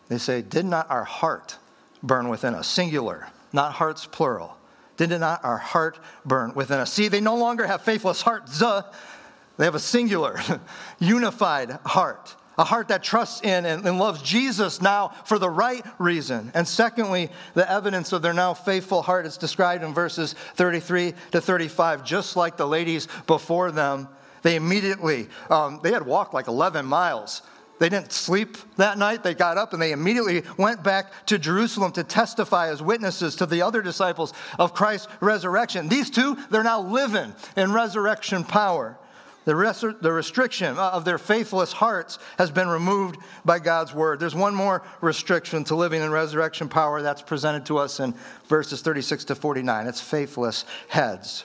They 0.08 0.18
say, 0.18 0.42
Did 0.42 0.66
not 0.66 0.90
our 0.90 1.04
heart 1.04 1.56
burn 2.02 2.28
within 2.28 2.54
us? 2.54 2.68
Singular, 2.68 3.28
not 3.52 3.72
hearts 3.72 4.04
plural. 4.04 4.56
Did 4.98 5.10
not 5.10 5.44
our 5.44 5.58
heart 5.58 5.98
burn 6.24 6.54
within 6.54 6.78
us? 6.78 6.92
See, 6.92 7.08
they 7.08 7.20
no 7.20 7.36
longer 7.36 7.66
have 7.66 7.82
faithless 7.82 8.22
hearts. 8.22 8.58
They 8.58 9.64
have 9.64 9.74
a 9.74 9.80
singular, 9.80 10.38
unified 10.98 11.70
heart 11.84 12.34
a 12.58 12.64
heart 12.64 12.88
that 12.88 13.02
trusts 13.02 13.42
in 13.42 13.64
and, 13.66 13.98
loves 13.98 14.22
Jesus 14.22 14.82
now 14.82 15.08
for 15.24 15.38
the 15.38 15.48
right 15.48 15.84
reason. 15.98 16.50
And 16.54 16.66
secondly, 16.66 17.30
the 17.54 17.70
evidence 17.70 18.12
of 18.12 18.22
their 18.22 18.32
now 18.32 18.54
faithful 18.54 19.02
heart 19.02 19.26
is 19.26 19.36
described 19.36 19.82
in 19.82 19.94
verses 19.94 20.34
33 20.54 21.14
to 21.32 21.40
35, 21.40 22.04
just 22.04 22.36
like 22.36 22.56
the 22.56 22.66
ladies 22.66 23.08
before 23.26 23.70
them. 23.70 24.08
They 24.42 24.56
immediately, 24.56 25.28
um, 25.50 25.80
they 25.82 25.92
had 25.92 26.06
walked 26.06 26.34
like 26.34 26.46
11 26.46 26.86
miles. 26.86 27.42
They 27.78 27.88
didn't 27.88 28.12
sleep 28.12 28.56
that 28.76 28.96
night. 28.96 29.22
They 29.22 29.34
got 29.34 29.58
up 29.58 29.72
and 29.72 29.82
they 29.82 29.92
immediately 29.92 30.42
went 30.56 30.82
back 30.82 31.26
to 31.26 31.38
Jerusalem 31.38 31.92
to 31.92 32.04
testify 32.04 32.70
as 32.70 32.82
witnesses 32.82 33.36
to 33.36 33.46
the 33.46 33.62
other 33.62 33.82
disciples 33.82 34.32
of 34.58 34.72
Christ's 34.72 35.08
resurrection. 35.20 35.88
These 35.88 36.10
two, 36.10 36.36
they're 36.50 36.62
now 36.62 36.80
living 36.80 37.34
in 37.56 37.72
resurrection 37.72 38.44
power. 38.44 38.98
The, 39.46 39.54
rest, 39.54 39.84
the 40.02 40.12
restriction 40.12 40.76
of 40.76 41.04
their 41.04 41.18
faithless 41.18 41.72
hearts 41.72 42.18
has 42.36 42.50
been 42.50 42.68
removed 42.68 43.18
by 43.44 43.60
God's 43.60 43.94
word. 43.94 44.18
There's 44.18 44.34
one 44.34 44.56
more 44.56 44.82
restriction 45.00 45.62
to 45.64 45.76
living 45.76 46.02
in 46.02 46.10
resurrection 46.10 46.68
power 46.68 47.00
that's 47.00 47.22
presented 47.22 47.64
to 47.66 47.78
us 47.78 48.00
in 48.00 48.12
verses 48.48 48.82
36 48.82 49.24
to 49.26 49.34
49. 49.36 49.86
It's 49.86 50.00
faithless 50.00 50.64
heads. 50.88 51.44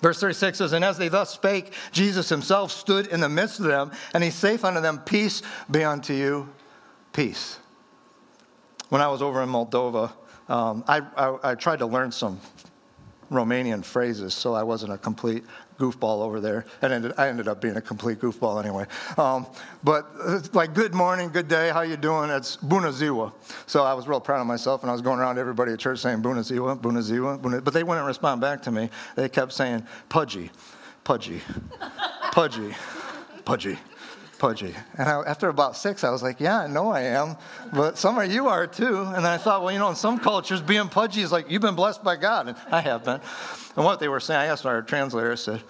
Verse 0.00 0.20
36 0.20 0.58
says, 0.58 0.72
And 0.72 0.84
as 0.84 0.96
they 0.96 1.08
thus 1.08 1.30
spake, 1.30 1.72
Jesus 1.90 2.28
himself 2.28 2.70
stood 2.70 3.08
in 3.08 3.18
the 3.18 3.28
midst 3.28 3.58
of 3.58 3.66
them, 3.66 3.90
and 4.14 4.22
he 4.22 4.30
saith 4.30 4.64
unto 4.64 4.80
them, 4.80 5.00
Peace 5.00 5.42
be 5.68 5.82
unto 5.82 6.14
you, 6.14 6.48
peace. 7.12 7.58
When 8.90 9.00
I 9.00 9.08
was 9.08 9.22
over 9.22 9.42
in 9.42 9.48
Moldova, 9.48 10.12
um, 10.48 10.84
I, 10.86 11.00
I, 11.16 11.38
I 11.42 11.54
tried 11.56 11.80
to 11.80 11.86
learn 11.86 12.12
some 12.12 12.40
Romanian 13.32 13.84
phrases, 13.84 14.34
so 14.34 14.54
I 14.54 14.62
wasn't 14.62 14.92
a 14.92 14.98
complete 14.98 15.42
goofball 15.78 16.20
over 16.22 16.40
there. 16.40 16.64
And 16.82 16.92
ended, 16.92 17.12
I 17.16 17.28
ended 17.28 17.48
up 17.48 17.60
being 17.60 17.76
a 17.76 17.80
complete 17.80 18.18
goofball 18.20 18.62
anyway. 18.62 18.86
Um, 19.18 19.46
but 19.84 20.10
it's 20.28 20.54
like, 20.54 20.74
good 20.74 20.94
morning, 20.94 21.30
good 21.30 21.48
day, 21.48 21.70
how 21.70 21.82
you 21.82 21.96
doing? 21.96 22.30
It's 22.30 22.56
Bună 22.56 22.90
ziua. 22.90 23.32
So 23.66 23.84
I 23.84 23.94
was 23.94 24.06
real 24.08 24.20
proud 24.20 24.40
of 24.40 24.46
myself, 24.46 24.82
and 24.82 24.90
I 24.90 24.92
was 24.92 25.02
going 25.02 25.18
around 25.18 25.38
everybody 25.38 25.72
at 25.72 25.78
church 25.78 25.98
saying 25.98 26.22
Bună 26.22 26.40
ziua, 26.40 26.80
Bună 26.80 27.38
Bună, 27.40 27.62
but 27.62 27.72
they 27.72 27.82
wouldn't 27.82 28.06
respond 28.06 28.40
back 28.40 28.62
to 28.62 28.70
me. 28.70 28.90
They 29.14 29.28
kept 29.28 29.52
saying 29.52 29.86
pudgy, 30.08 30.50
pudgy, 31.04 31.40
pudgy, 32.32 32.74
pudgy 33.44 33.78
pudgy. 34.38 34.74
And 34.98 35.08
I, 35.08 35.22
after 35.22 35.48
about 35.48 35.76
six, 35.76 36.04
I 36.04 36.10
was 36.10 36.22
like, 36.22 36.40
yeah, 36.40 36.60
I 36.60 36.66
know 36.66 36.90
I 36.90 37.02
am, 37.02 37.36
but 37.72 37.98
some 37.98 38.18
of 38.18 38.30
you 38.30 38.48
are 38.48 38.66
too. 38.66 39.02
And 39.02 39.16
then 39.16 39.26
I 39.26 39.38
thought, 39.38 39.62
well, 39.62 39.72
you 39.72 39.78
know, 39.78 39.88
in 39.90 39.96
some 39.96 40.18
cultures, 40.18 40.60
being 40.60 40.88
pudgy 40.88 41.22
is 41.22 41.32
like, 41.32 41.50
you've 41.50 41.62
been 41.62 41.74
blessed 41.74 42.04
by 42.04 42.16
God. 42.16 42.48
And 42.48 42.56
I 42.70 42.80
have 42.80 43.04
been. 43.04 43.20
And 43.76 43.84
what 43.84 44.00
they 44.00 44.08
were 44.08 44.20
saying, 44.20 44.40
I 44.40 44.46
asked 44.46 44.66
our 44.66 44.82
translator, 44.82 45.32
I 45.32 45.36
said, 45.36 45.62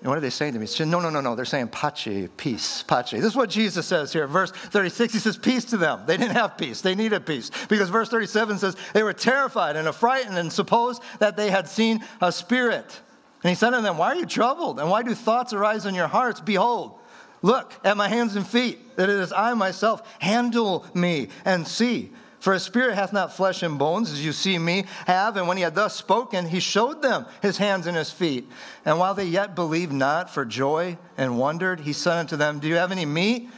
and 0.00 0.10
what 0.10 0.18
are 0.18 0.20
they 0.20 0.30
saying 0.30 0.52
to 0.52 0.58
me? 0.58 0.64
He 0.66 0.72
said, 0.72 0.88
no, 0.88 1.00
no, 1.00 1.08
no, 1.08 1.22
no. 1.22 1.34
They're 1.34 1.46
saying 1.46 1.68
pace, 1.68 2.28
peace, 2.36 2.82
pace. 2.82 3.10
This 3.10 3.24
is 3.24 3.36
what 3.36 3.48
Jesus 3.48 3.86
says 3.86 4.12
here. 4.12 4.26
Verse 4.26 4.50
36, 4.50 5.14
he 5.14 5.18
says, 5.18 5.38
peace 5.38 5.64
to 5.66 5.78
them. 5.78 6.02
They 6.04 6.18
didn't 6.18 6.34
have 6.34 6.58
peace. 6.58 6.82
They 6.82 6.94
needed 6.94 7.24
peace. 7.24 7.50
Because 7.70 7.88
verse 7.88 8.10
37 8.10 8.58
says, 8.58 8.76
they 8.92 9.02
were 9.02 9.14
terrified 9.14 9.76
and 9.76 9.88
affrighted 9.88 10.36
and 10.36 10.52
supposed 10.52 11.02
that 11.20 11.38
they 11.38 11.50
had 11.50 11.68
seen 11.68 12.04
a 12.20 12.30
spirit. 12.30 13.00
And 13.44 13.50
he 13.50 13.54
said 13.54 13.70
to 13.70 13.82
them, 13.82 13.98
Why 13.98 14.08
are 14.08 14.16
you 14.16 14.26
troubled? 14.26 14.80
And 14.80 14.90
why 14.90 15.02
do 15.02 15.14
thoughts 15.14 15.52
arise 15.52 15.84
in 15.84 15.94
your 15.94 16.06
hearts? 16.06 16.40
Behold, 16.40 16.98
Look 17.44 17.74
at 17.84 17.98
my 17.98 18.08
hands 18.08 18.36
and 18.36 18.46
feet, 18.46 18.96
that 18.96 19.10
it 19.10 19.16
is 19.16 19.30
I 19.30 19.52
myself. 19.52 20.00
Handle 20.18 20.86
me 20.94 21.28
and 21.44 21.68
see. 21.68 22.10
For 22.40 22.54
a 22.54 22.58
spirit 22.58 22.94
hath 22.94 23.12
not 23.12 23.34
flesh 23.34 23.62
and 23.62 23.78
bones, 23.78 24.10
as 24.10 24.24
you 24.24 24.32
see 24.32 24.58
me 24.58 24.86
have. 25.06 25.36
And 25.36 25.46
when 25.46 25.58
he 25.58 25.62
had 25.62 25.74
thus 25.74 25.94
spoken, 25.94 26.46
he 26.46 26.58
showed 26.58 27.02
them 27.02 27.26
his 27.42 27.58
hands 27.58 27.86
and 27.86 27.98
his 27.98 28.10
feet. 28.10 28.48
And 28.86 28.98
while 28.98 29.12
they 29.12 29.26
yet 29.26 29.54
believed 29.54 29.92
not 29.92 30.30
for 30.30 30.46
joy 30.46 30.96
and 31.18 31.38
wondered, 31.38 31.80
he 31.80 31.92
said 31.92 32.16
unto 32.16 32.36
them, 32.36 32.60
Do 32.60 32.66
you 32.66 32.76
have 32.76 32.90
any 32.90 33.04
meat? 33.04 33.50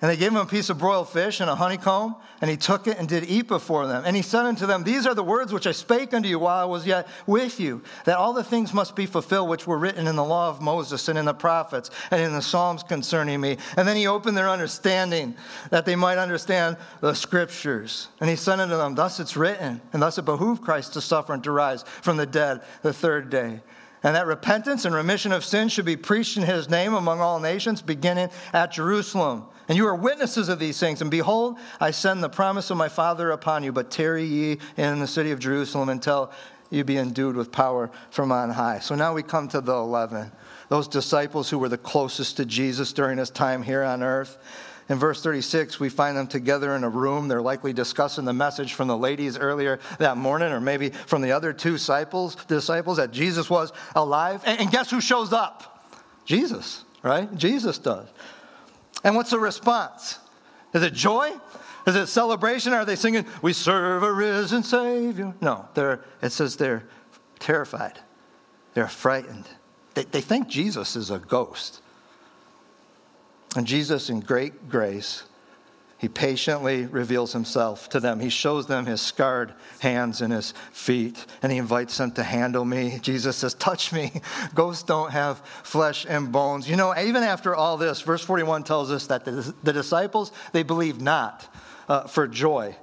And 0.00 0.08
they 0.08 0.16
gave 0.16 0.30
him 0.30 0.36
a 0.36 0.46
piece 0.46 0.70
of 0.70 0.78
broiled 0.78 1.08
fish 1.08 1.40
and 1.40 1.50
a 1.50 1.56
honeycomb, 1.56 2.14
and 2.40 2.48
he 2.48 2.56
took 2.56 2.86
it 2.86 2.98
and 2.98 3.08
did 3.08 3.24
eat 3.24 3.48
before 3.48 3.88
them. 3.88 4.04
And 4.06 4.14
he 4.14 4.22
said 4.22 4.44
unto 4.44 4.64
them, 4.64 4.84
These 4.84 5.06
are 5.06 5.14
the 5.14 5.24
words 5.24 5.52
which 5.52 5.66
I 5.66 5.72
spake 5.72 6.14
unto 6.14 6.28
you 6.28 6.38
while 6.38 6.56
I 6.56 6.66
was 6.66 6.86
yet 6.86 7.08
with 7.26 7.58
you, 7.58 7.82
that 8.04 8.16
all 8.16 8.32
the 8.32 8.44
things 8.44 8.72
must 8.72 8.94
be 8.94 9.06
fulfilled 9.06 9.48
which 9.48 9.66
were 9.66 9.76
written 9.76 10.06
in 10.06 10.14
the 10.14 10.24
law 10.24 10.50
of 10.50 10.62
Moses 10.62 11.08
and 11.08 11.18
in 11.18 11.24
the 11.24 11.34
prophets 11.34 11.90
and 12.12 12.22
in 12.22 12.32
the 12.32 12.40
Psalms 12.40 12.84
concerning 12.84 13.40
me. 13.40 13.56
And 13.76 13.88
then 13.88 13.96
he 13.96 14.06
opened 14.06 14.36
their 14.36 14.48
understanding, 14.48 15.34
that 15.70 15.84
they 15.84 15.96
might 15.96 16.18
understand 16.18 16.76
the 17.00 17.14
scriptures. 17.14 18.06
And 18.20 18.30
he 18.30 18.36
said 18.36 18.60
unto 18.60 18.76
them, 18.76 18.94
Thus 18.94 19.18
it's 19.18 19.36
written, 19.36 19.80
and 19.92 20.00
thus 20.00 20.16
it 20.16 20.24
behooved 20.24 20.62
Christ 20.62 20.92
to 20.92 21.00
suffer 21.00 21.34
and 21.34 21.42
to 21.42 21.50
rise 21.50 21.82
from 22.02 22.16
the 22.16 22.26
dead 22.26 22.60
the 22.82 22.92
third 22.92 23.30
day 23.30 23.62
and 24.02 24.14
that 24.14 24.26
repentance 24.26 24.84
and 24.84 24.94
remission 24.94 25.32
of 25.32 25.44
sins 25.44 25.72
should 25.72 25.84
be 25.84 25.96
preached 25.96 26.36
in 26.36 26.44
his 26.44 26.68
name 26.68 26.94
among 26.94 27.20
all 27.20 27.40
nations, 27.40 27.82
beginning 27.82 28.30
at 28.52 28.72
Jerusalem. 28.72 29.44
And 29.68 29.76
you 29.76 29.86
are 29.86 29.94
witnesses 29.94 30.48
of 30.48 30.58
these 30.58 30.80
things. 30.80 31.02
And 31.02 31.10
behold, 31.10 31.58
I 31.80 31.90
send 31.90 32.22
the 32.22 32.28
promise 32.28 32.70
of 32.70 32.76
my 32.76 32.88
Father 32.88 33.30
upon 33.30 33.62
you, 33.64 33.72
but 33.72 33.90
tarry 33.90 34.24
ye 34.24 34.58
in 34.76 34.98
the 34.98 35.06
city 35.06 35.30
of 35.30 35.38
Jerusalem 35.38 35.88
until 35.88 36.32
you 36.70 36.84
be 36.84 36.96
endued 36.96 37.36
with 37.36 37.52
power 37.52 37.90
from 38.10 38.32
on 38.32 38.50
high. 38.50 38.78
So 38.78 38.94
now 38.94 39.14
we 39.14 39.22
come 39.22 39.48
to 39.48 39.60
the 39.60 39.74
11, 39.74 40.30
those 40.68 40.88
disciples 40.88 41.50
who 41.50 41.58
were 41.58 41.68
the 41.68 41.78
closest 41.78 42.36
to 42.38 42.44
Jesus 42.44 42.92
during 42.92 43.18
his 43.18 43.30
time 43.30 43.62
here 43.62 43.82
on 43.82 44.02
earth. 44.02 44.38
In 44.88 44.98
verse 44.98 45.22
36, 45.22 45.78
we 45.78 45.90
find 45.90 46.16
them 46.16 46.26
together 46.26 46.74
in 46.74 46.82
a 46.82 46.88
room. 46.88 47.28
They're 47.28 47.42
likely 47.42 47.74
discussing 47.74 48.24
the 48.24 48.32
message 48.32 48.72
from 48.72 48.88
the 48.88 48.96
ladies 48.96 49.36
earlier 49.36 49.80
that 49.98 50.16
morning, 50.16 50.50
or 50.50 50.60
maybe 50.60 50.90
from 50.90 51.20
the 51.20 51.32
other 51.32 51.52
two 51.52 51.72
disciples, 51.72 52.36
disciples 52.46 52.96
that 52.96 53.10
Jesus 53.10 53.50
was 53.50 53.72
alive. 53.94 54.42
And 54.46 54.70
guess 54.70 54.90
who 54.90 55.00
shows 55.00 55.32
up? 55.32 55.84
Jesus, 56.24 56.84
right? 57.02 57.34
Jesus 57.36 57.76
does. 57.76 58.08
And 59.04 59.14
what's 59.14 59.30
the 59.30 59.38
response? 59.38 60.18
Is 60.72 60.82
it 60.82 60.94
joy? 60.94 61.32
Is 61.86 61.94
it 61.94 62.06
celebration? 62.06 62.72
Are 62.72 62.84
they 62.84 62.96
singing, 62.96 63.26
We 63.42 63.52
serve 63.52 64.02
a 64.02 64.12
risen 64.12 64.62
Savior? 64.62 65.34
No, 65.40 65.68
they're, 65.74 66.04
it 66.22 66.30
says 66.30 66.56
they're 66.56 66.84
terrified. 67.38 67.98
They're 68.74 68.88
frightened. 68.88 69.48
They, 69.94 70.04
they 70.04 70.20
think 70.20 70.48
Jesus 70.48 70.96
is 70.96 71.10
a 71.10 71.18
ghost. 71.18 71.82
And 73.56 73.66
Jesus, 73.66 74.10
in 74.10 74.20
great 74.20 74.68
grace, 74.68 75.24
he 75.98 76.08
patiently 76.08 76.86
reveals 76.86 77.32
himself 77.32 77.88
to 77.88 77.98
them. 77.98 78.20
He 78.20 78.28
shows 78.28 78.66
them 78.66 78.86
his 78.86 79.00
scarred 79.00 79.52
hands 79.80 80.20
and 80.20 80.32
his 80.32 80.54
feet, 80.72 81.26
and 81.42 81.50
he 81.50 81.58
invites 81.58 81.98
them 81.98 82.12
to 82.12 82.22
handle 82.22 82.64
me. 82.64 83.00
Jesus 83.02 83.36
says, 83.36 83.54
Touch 83.54 83.92
me. 83.92 84.12
Ghosts 84.54 84.84
don't 84.84 85.10
have 85.10 85.38
flesh 85.64 86.06
and 86.08 86.30
bones. 86.30 86.70
You 86.70 86.76
know, 86.76 86.96
even 86.96 87.24
after 87.24 87.54
all 87.54 87.76
this, 87.76 88.00
verse 88.00 88.22
41 88.22 88.62
tells 88.62 88.92
us 88.92 89.08
that 89.08 89.24
the, 89.24 89.52
the 89.64 89.72
disciples, 89.72 90.30
they 90.52 90.62
believed 90.62 91.00
not 91.00 91.52
uh, 91.88 92.02
for 92.06 92.28
joy. 92.28 92.76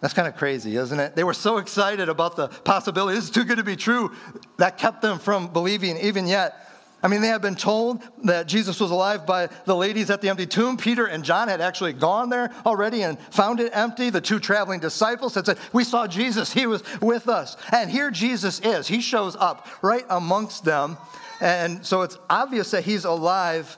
That's 0.00 0.14
kind 0.14 0.26
of 0.26 0.36
crazy, 0.36 0.76
isn't 0.76 0.98
it? 0.98 1.14
They 1.14 1.24
were 1.24 1.34
so 1.34 1.58
excited 1.58 2.08
about 2.08 2.34
the 2.34 2.48
possibility, 2.48 3.16
this 3.16 3.24
is 3.24 3.30
too 3.30 3.44
good 3.44 3.58
to 3.58 3.64
be 3.64 3.76
true, 3.76 4.12
that 4.56 4.78
kept 4.78 5.00
them 5.02 5.18
from 5.18 5.48
believing 5.48 5.96
even 5.98 6.26
yet. 6.26 6.67
I 7.02 7.06
mean, 7.06 7.20
they 7.20 7.28
had 7.28 7.42
been 7.42 7.54
told 7.54 8.02
that 8.24 8.48
Jesus 8.48 8.80
was 8.80 8.90
alive 8.90 9.24
by 9.24 9.48
the 9.66 9.76
ladies 9.76 10.10
at 10.10 10.20
the 10.20 10.28
empty 10.28 10.46
tomb. 10.46 10.76
Peter 10.76 11.06
and 11.06 11.22
John 11.22 11.46
had 11.46 11.60
actually 11.60 11.92
gone 11.92 12.28
there 12.28 12.52
already 12.66 13.02
and 13.02 13.18
found 13.30 13.60
it 13.60 13.70
empty. 13.72 14.10
The 14.10 14.20
two 14.20 14.40
traveling 14.40 14.80
disciples 14.80 15.34
had 15.34 15.46
said, 15.46 15.58
We 15.72 15.84
saw 15.84 16.08
Jesus, 16.08 16.52
he 16.52 16.66
was 16.66 16.82
with 17.00 17.28
us. 17.28 17.56
And 17.72 17.88
here 17.88 18.10
Jesus 18.10 18.58
is. 18.60 18.88
He 18.88 19.00
shows 19.00 19.36
up 19.36 19.68
right 19.80 20.04
amongst 20.10 20.64
them. 20.64 20.96
And 21.40 21.86
so 21.86 22.02
it's 22.02 22.18
obvious 22.28 22.72
that 22.72 22.82
he's 22.82 23.04
alive, 23.04 23.76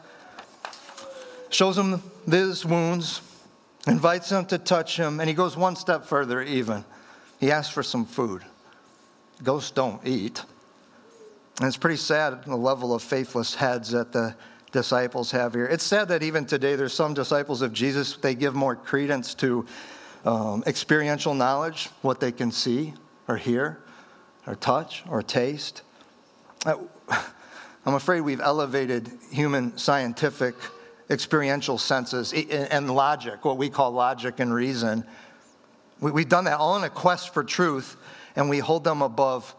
shows 1.50 1.76
them 1.76 2.02
his 2.26 2.64
wounds, 2.64 3.20
invites 3.86 4.30
them 4.30 4.46
to 4.46 4.56
touch 4.56 4.96
him, 4.96 5.20
and 5.20 5.28
he 5.28 5.34
goes 5.34 5.58
one 5.58 5.76
step 5.76 6.06
further, 6.06 6.40
even. 6.40 6.86
He 7.38 7.50
asks 7.50 7.72
for 7.72 7.82
some 7.82 8.06
food. 8.06 8.44
Ghosts 9.42 9.70
don't 9.70 10.06
eat. 10.06 10.42
And 11.60 11.66
it's 11.68 11.76
pretty 11.76 11.98
sad 11.98 12.42
the 12.44 12.56
level 12.56 12.94
of 12.94 13.02
faithless 13.02 13.54
heads 13.54 13.90
that 13.90 14.12
the 14.12 14.34
disciples 14.72 15.30
have 15.32 15.52
here. 15.52 15.66
It's 15.66 15.84
sad 15.84 16.08
that 16.08 16.22
even 16.22 16.46
today 16.46 16.74
there's 16.74 16.94
some 16.94 17.12
disciples 17.12 17.60
of 17.60 17.74
Jesus, 17.74 18.16
they 18.16 18.34
give 18.34 18.54
more 18.54 18.74
credence 18.74 19.34
to 19.34 19.66
um, 20.24 20.64
experiential 20.66 21.34
knowledge, 21.34 21.90
what 22.00 22.18
they 22.18 22.32
can 22.32 22.50
see 22.50 22.94
or 23.28 23.36
hear 23.36 23.78
or 24.46 24.54
touch 24.54 25.04
or 25.10 25.22
taste. 25.22 25.82
Uh, 26.64 26.76
I'm 27.84 27.94
afraid 27.94 28.22
we've 28.22 28.40
elevated 28.40 29.10
human 29.30 29.76
scientific 29.76 30.54
experiential 31.10 31.76
senses 31.76 32.32
and 32.32 32.88
logic, 32.90 33.44
what 33.44 33.58
we 33.58 33.68
call 33.68 33.90
logic 33.90 34.40
and 34.40 34.54
reason. 34.54 35.04
We've 36.00 36.28
done 36.28 36.44
that 36.44 36.58
all 36.58 36.78
in 36.78 36.84
a 36.84 36.90
quest 36.90 37.34
for 37.34 37.44
truth, 37.44 37.98
and 38.34 38.48
we 38.48 38.60
hold 38.60 38.82
them 38.84 39.02
above 39.02 39.54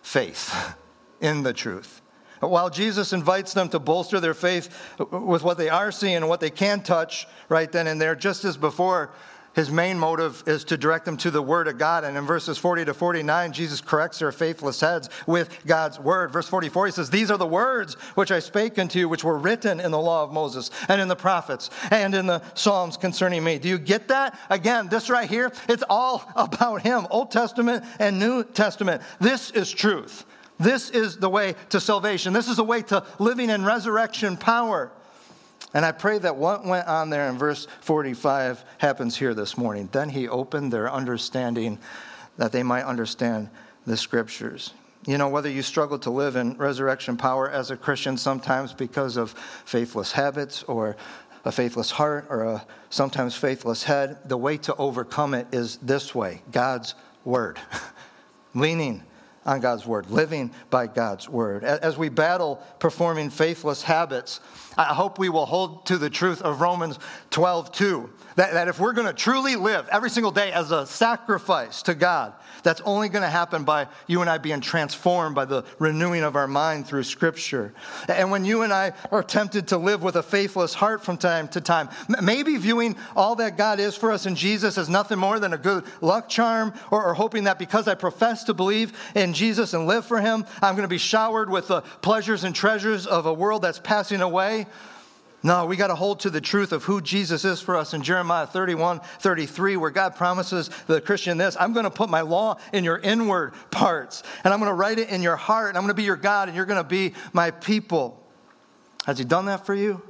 faith. 0.00 0.54
in 1.20 1.42
the 1.42 1.52
truth. 1.52 2.02
While 2.40 2.70
Jesus 2.70 3.12
invites 3.12 3.52
them 3.52 3.68
to 3.68 3.78
bolster 3.78 4.18
their 4.18 4.34
faith 4.34 4.70
with 4.98 5.42
what 5.42 5.58
they 5.58 5.68
are 5.68 5.92
seeing 5.92 6.16
and 6.16 6.28
what 6.28 6.40
they 6.40 6.50
can 6.50 6.82
touch 6.82 7.26
right 7.48 7.70
then 7.70 7.86
and 7.86 8.00
there, 8.00 8.14
just 8.14 8.44
as 8.46 8.56
before, 8.56 9.12
his 9.52 9.70
main 9.70 9.98
motive 9.98 10.44
is 10.46 10.64
to 10.64 10.76
direct 10.76 11.04
them 11.04 11.16
to 11.18 11.30
the 11.30 11.42
Word 11.42 11.66
of 11.66 11.76
God. 11.76 12.04
And 12.04 12.16
in 12.16 12.24
verses 12.24 12.56
40 12.56 12.84
to 12.84 12.94
49, 12.94 13.52
Jesus 13.52 13.80
corrects 13.80 14.20
their 14.20 14.30
faithless 14.30 14.80
heads 14.80 15.10
with 15.26 15.66
God's 15.66 15.98
Word. 15.98 16.30
Verse 16.30 16.48
44, 16.48 16.86
he 16.86 16.92
says, 16.92 17.10
These 17.10 17.30
are 17.30 17.36
the 17.36 17.46
words 17.46 17.94
which 18.14 18.30
I 18.30 18.38
spake 18.38 18.78
unto 18.78 19.00
you, 19.00 19.08
which 19.08 19.24
were 19.24 19.36
written 19.36 19.80
in 19.80 19.90
the 19.90 19.98
law 19.98 20.22
of 20.22 20.32
Moses 20.32 20.70
and 20.88 21.00
in 21.00 21.08
the 21.08 21.16
prophets 21.16 21.68
and 21.90 22.14
in 22.14 22.26
the 22.26 22.42
Psalms 22.54 22.96
concerning 22.96 23.42
me. 23.42 23.58
Do 23.58 23.68
you 23.68 23.78
get 23.78 24.08
that? 24.08 24.38
Again, 24.50 24.88
this 24.88 25.10
right 25.10 25.28
here, 25.28 25.52
it's 25.68 25.84
all 25.90 26.30
about 26.36 26.82
him 26.82 27.08
Old 27.10 27.32
Testament 27.32 27.84
and 27.98 28.18
New 28.20 28.44
Testament. 28.44 29.02
This 29.20 29.50
is 29.50 29.70
truth. 29.70 30.24
This 30.60 30.90
is 30.90 31.16
the 31.16 31.30
way 31.30 31.54
to 31.70 31.80
salvation. 31.80 32.34
This 32.34 32.46
is 32.46 32.58
the 32.58 32.64
way 32.64 32.82
to 32.82 33.02
living 33.18 33.48
in 33.48 33.64
resurrection 33.64 34.36
power. 34.36 34.92
And 35.72 35.86
I 35.86 35.92
pray 35.92 36.18
that 36.18 36.36
what 36.36 36.66
went 36.66 36.86
on 36.86 37.08
there 37.08 37.28
in 37.30 37.38
verse 37.38 37.66
45 37.80 38.62
happens 38.78 39.16
here 39.16 39.32
this 39.32 39.56
morning. 39.56 39.88
Then 39.90 40.10
he 40.10 40.28
opened 40.28 40.70
their 40.70 40.92
understanding 40.92 41.78
that 42.36 42.52
they 42.52 42.62
might 42.62 42.84
understand 42.84 43.48
the 43.86 43.96
scriptures. 43.96 44.74
You 45.06 45.16
know, 45.16 45.28
whether 45.28 45.48
you 45.48 45.62
struggle 45.62 45.98
to 46.00 46.10
live 46.10 46.36
in 46.36 46.58
resurrection 46.58 47.16
power 47.16 47.48
as 47.48 47.70
a 47.70 47.76
Christian 47.76 48.18
sometimes 48.18 48.74
because 48.74 49.16
of 49.16 49.30
faithless 49.64 50.12
habits 50.12 50.62
or 50.64 50.96
a 51.46 51.52
faithless 51.52 51.90
heart 51.90 52.26
or 52.28 52.44
a 52.44 52.66
sometimes 52.90 53.34
faithless 53.34 53.82
head, 53.82 54.18
the 54.28 54.36
way 54.36 54.58
to 54.58 54.74
overcome 54.76 55.32
it 55.32 55.46
is 55.52 55.78
this 55.78 56.14
way 56.14 56.42
God's 56.52 56.94
word. 57.24 57.58
Leaning 58.54 59.04
on 59.46 59.60
God's 59.60 59.86
word, 59.86 60.10
living 60.10 60.50
by 60.68 60.86
God's 60.86 61.28
word. 61.28 61.64
As 61.64 61.96
we 61.96 62.08
battle 62.08 62.62
performing 62.78 63.30
faithless 63.30 63.82
habits, 63.82 64.40
I 64.76 64.84
hope 64.84 65.18
we 65.18 65.28
will 65.28 65.46
hold 65.46 65.86
to 65.86 65.98
the 65.98 66.10
truth 66.10 66.42
of 66.42 66.60
Romans 66.60 66.98
12, 67.30 67.72
2. 67.72 68.10
That, 68.36 68.52
that 68.52 68.68
if 68.68 68.78
we're 68.78 68.92
going 68.92 69.06
to 69.06 69.12
truly 69.12 69.56
live 69.56 69.88
every 69.90 70.10
single 70.10 70.30
day 70.30 70.52
as 70.52 70.70
a 70.70 70.86
sacrifice 70.86 71.82
to 71.82 71.94
God, 71.94 72.34
that's 72.62 72.80
only 72.82 73.08
going 73.08 73.22
to 73.22 73.30
happen 73.30 73.64
by 73.64 73.86
you 74.06 74.20
and 74.20 74.30
I 74.30 74.38
being 74.38 74.60
transformed 74.60 75.34
by 75.34 75.44
the 75.44 75.64
renewing 75.78 76.22
of 76.22 76.36
our 76.36 76.46
mind 76.46 76.86
through 76.86 77.04
Scripture. 77.04 77.72
And 78.08 78.30
when 78.30 78.44
you 78.44 78.62
and 78.62 78.72
I 78.72 78.92
are 79.10 79.22
tempted 79.22 79.68
to 79.68 79.78
live 79.78 80.02
with 80.02 80.16
a 80.16 80.22
faithless 80.22 80.74
heart 80.74 81.04
from 81.04 81.16
time 81.16 81.48
to 81.48 81.60
time, 81.60 81.88
maybe 82.22 82.56
viewing 82.56 82.96
all 83.16 83.36
that 83.36 83.56
God 83.56 83.80
is 83.80 83.96
for 83.96 84.10
us 84.10 84.26
in 84.26 84.34
Jesus 84.34 84.78
as 84.78 84.88
nothing 84.88 85.18
more 85.18 85.38
than 85.38 85.52
a 85.52 85.58
good 85.58 85.84
luck 86.00 86.28
charm, 86.28 86.72
or, 86.90 87.04
or 87.04 87.14
hoping 87.14 87.44
that 87.44 87.58
because 87.58 87.88
I 87.88 87.94
profess 87.94 88.44
to 88.44 88.54
believe 88.54 88.92
in 89.14 89.32
Jesus 89.32 89.74
and 89.74 89.86
live 89.86 90.04
for 90.04 90.20
Him, 90.20 90.44
I'm 90.62 90.74
going 90.74 90.82
to 90.82 90.88
be 90.88 90.98
showered 90.98 91.50
with 91.50 91.68
the 91.68 91.82
pleasures 92.02 92.44
and 92.44 92.54
treasures 92.54 93.06
of 93.06 93.26
a 93.26 93.32
world 93.32 93.62
that's 93.62 93.78
passing 93.78 94.20
away. 94.20 94.66
No, 95.42 95.64
we 95.64 95.76
got 95.76 95.86
to 95.86 95.94
hold 95.94 96.20
to 96.20 96.30
the 96.30 96.40
truth 96.40 96.70
of 96.72 96.84
who 96.84 97.00
Jesus 97.00 97.46
is 97.46 97.62
for 97.62 97.76
us 97.76 97.94
in 97.94 98.02
Jeremiah 98.02 98.46
31, 98.46 99.00
33, 99.20 99.78
where 99.78 99.90
God 99.90 100.14
promises 100.14 100.68
the 100.86 101.00
Christian 101.00 101.38
this 101.38 101.56
I'm 101.58 101.72
going 101.72 101.84
to 101.84 101.90
put 101.90 102.10
my 102.10 102.20
law 102.20 102.58
in 102.74 102.84
your 102.84 102.98
inward 102.98 103.54
parts, 103.70 104.22
and 104.44 104.52
I'm 104.52 104.60
going 104.60 104.70
to 104.70 104.74
write 104.74 104.98
it 104.98 105.08
in 105.08 105.22
your 105.22 105.36
heart, 105.36 105.70
and 105.70 105.78
I'm 105.78 105.84
going 105.84 105.94
to 105.94 105.94
be 105.94 106.02
your 106.02 106.16
God, 106.16 106.48
and 106.48 106.56
you're 106.56 106.66
going 106.66 106.82
to 106.82 106.88
be 106.88 107.14
my 107.32 107.50
people. 107.50 108.22
Has 109.06 109.16
He 109.18 109.24
done 109.24 109.46
that 109.46 109.64
for 109.64 109.74
you? 109.74 110.02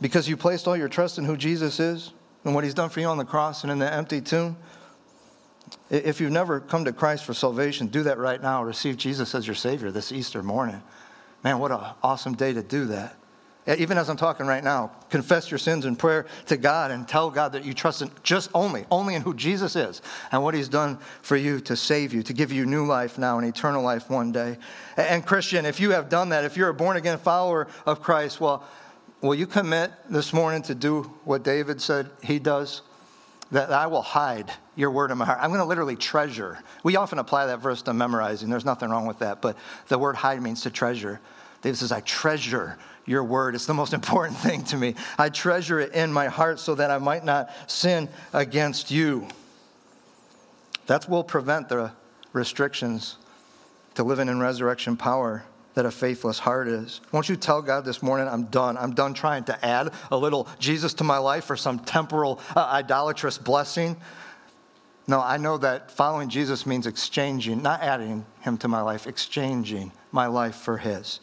Because 0.00 0.28
you 0.28 0.36
placed 0.36 0.68
all 0.68 0.76
your 0.76 0.88
trust 0.88 1.18
in 1.18 1.24
who 1.24 1.36
Jesus 1.36 1.80
is 1.80 2.12
and 2.44 2.54
what 2.54 2.62
He's 2.62 2.74
done 2.74 2.90
for 2.90 3.00
you 3.00 3.06
on 3.06 3.18
the 3.18 3.24
cross 3.24 3.64
and 3.64 3.72
in 3.72 3.80
the 3.80 3.92
empty 3.92 4.20
tomb? 4.20 4.56
If 5.90 6.20
you've 6.20 6.32
never 6.32 6.60
come 6.60 6.84
to 6.84 6.92
Christ 6.92 7.24
for 7.24 7.34
salvation, 7.34 7.88
do 7.88 8.04
that 8.04 8.18
right 8.18 8.40
now. 8.40 8.62
Receive 8.62 8.96
Jesus 8.96 9.34
as 9.34 9.46
your 9.48 9.56
Savior 9.56 9.90
this 9.90 10.12
Easter 10.12 10.42
morning. 10.42 10.80
Man, 11.42 11.58
what 11.58 11.72
an 11.72 11.80
awesome 12.04 12.34
day 12.34 12.52
to 12.52 12.62
do 12.62 12.86
that. 12.86 13.16
Even 13.66 13.96
as 13.96 14.08
I'm 14.10 14.16
talking 14.16 14.46
right 14.46 14.64
now, 14.64 14.90
confess 15.08 15.48
your 15.48 15.58
sins 15.58 15.86
in 15.86 15.94
prayer 15.94 16.26
to 16.46 16.56
God 16.56 16.90
and 16.90 17.06
tell 17.06 17.30
God 17.30 17.52
that 17.52 17.64
you 17.64 17.72
trust 17.72 18.02
in 18.02 18.10
just 18.24 18.50
only, 18.54 18.84
only 18.90 19.14
in 19.14 19.22
who 19.22 19.34
Jesus 19.34 19.76
is 19.76 20.02
and 20.32 20.42
what 20.42 20.54
he's 20.54 20.68
done 20.68 20.98
for 21.22 21.36
you 21.36 21.60
to 21.60 21.76
save 21.76 22.12
you, 22.12 22.24
to 22.24 22.32
give 22.32 22.50
you 22.50 22.66
new 22.66 22.84
life 22.84 23.18
now 23.18 23.38
and 23.38 23.46
eternal 23.46 23.80
life 23.82 24.10
one 24.10 24.32
day. 24.32 24.58
And 24.96 25.24
Christian, 25.24 25.64
if 25.64 25.78
you 25.78 25.90
have 25.90 26.08
done 26.08 26.30
that, 26.30 26.44
if 26.44 26.56
you're 26.56 26.70
a 26.70 26.74
born 26.74 26.96
again 26.96 27.18
follower 27.18 27.68
of 27.86 28.02
Christ, 28.02 28.40
well, 28.40 28.64
will 29.20 29.36
you 29.36 29.46
commit 29.46 29.92
this 30.10 30.32
morning 30.32 30.62
to 30.62 30.74
do 30.74 31.02
what 31.24 31.44
David 31.44 31.80
said 31.80 32.10
he 32.20 32.40
does? 32.40 32.82
That 33.52 33.70
I 33.70 33.86
will 33.86 34.02
hide 34.02 34.50
your 34.74 34.90
word 34.90 35.12
in 35.12 35.18
my 35.18 35.24
heart. 35.24 35.38
I'm 35.40 35.50
going 35.50 35.60
to 35.60 35.66
literally 35.66 35.94
treasure. 35.94 36.58
We 36.82 36.96
often 36.96 37.20
apply 37.20 37.46
that 37.46 37.60
verse 37.60 37.82
to 37.82 37.94
memorizing. 37.94 38.50
There's 38.50 38.64
nothing 38.64 38.90
wrong 38.90 39.06
with 39.06 39.20
that. 39.20 39.40
But 39.40 39.56
the 39.86 39.98
word 39.98 40.16
hide 40.16 40.42
means 40.42 40.62
to 40.62 40.70
treasure. 40.70 41.20
David 41.60 41.76
says, 41.76 41.92
I 41.92 42.00
treasure 42.00 42.76
your 43.06 43.24
word. 43.24 43.54
It's 43.54 43.66
the 43.66 43.74
most 43.74 43.92
important 43.94 44.38
thing 44.38 44.64
to 44.64 44.76
me. 44.76 44.94
I 45.18 45.28
treasure 45.28 45.80
it 45.80 45.92
in 45.92 46.12
my 46.12 46.28
heart 46.28 46.58
so 46.58 46.74
that 46.74 46.90
I 46.90 46.98
might 46.98 47.24
not 47.24 47.50
sin 47.70 48.08
against 48.32 48.90
you. 48.90 49.28
That 50.86 51.08
will 51.08 51.24
prevent 51.24 51.68
the 51.68 51.92
restrictions 52.32 53.16
to 53.94 54.02
living 54.02 54.28
in 54.28 54.40
resurrection 54.40 54.96
power 54.96 55.44
that 55.74 55.86
a 55.86 55.90
faithless 55.90 56.38
heart 56.38 56.68
is. 56.68 57.00
Won't 57.12 57.28
you 57.28 57.36
tell 57.36 57.62
God 57.62 57.84
this 57.84 58.02
morning, 58.02 58.28
I'm 58.28 58.44
done. 58.44 58.76
I'm 58.76 58.94
done 58.94 59.14
trying 59.14 59.44
to 59.44 59.64
add 59.64 59.92
a 60.10 60.16
little 60.16 60.48
Jesus 60.58 60.92
to 60.94 61.04
my 61.04 61.18
life 61.18 61.50
or 61.50 61.56
some 61.56 61.78
temporal 61.78 62.40
uh, 62.54 62.68
idolatrous 62.72 63.38
blessing. 63.38 63.96
No, 65.06 65.20
I 65.20 65.36
know 65.36 65.58
that 65.58 65.90
following 65.90 66.28
Jesus 66.28 66.66
means 66.66 66.86
exchanging, 66.86 67.62
not 67.62 67.80
adding 67.82 68.24
him 68.40 68.58
to 68.58 68.68
my 68.68 68.82
life, 68.82 69.06
exchanging 69.06 69.92
my 70.12 70.26
life 70.26 70.56
for 70.56 70.76
his. 70.76 71.20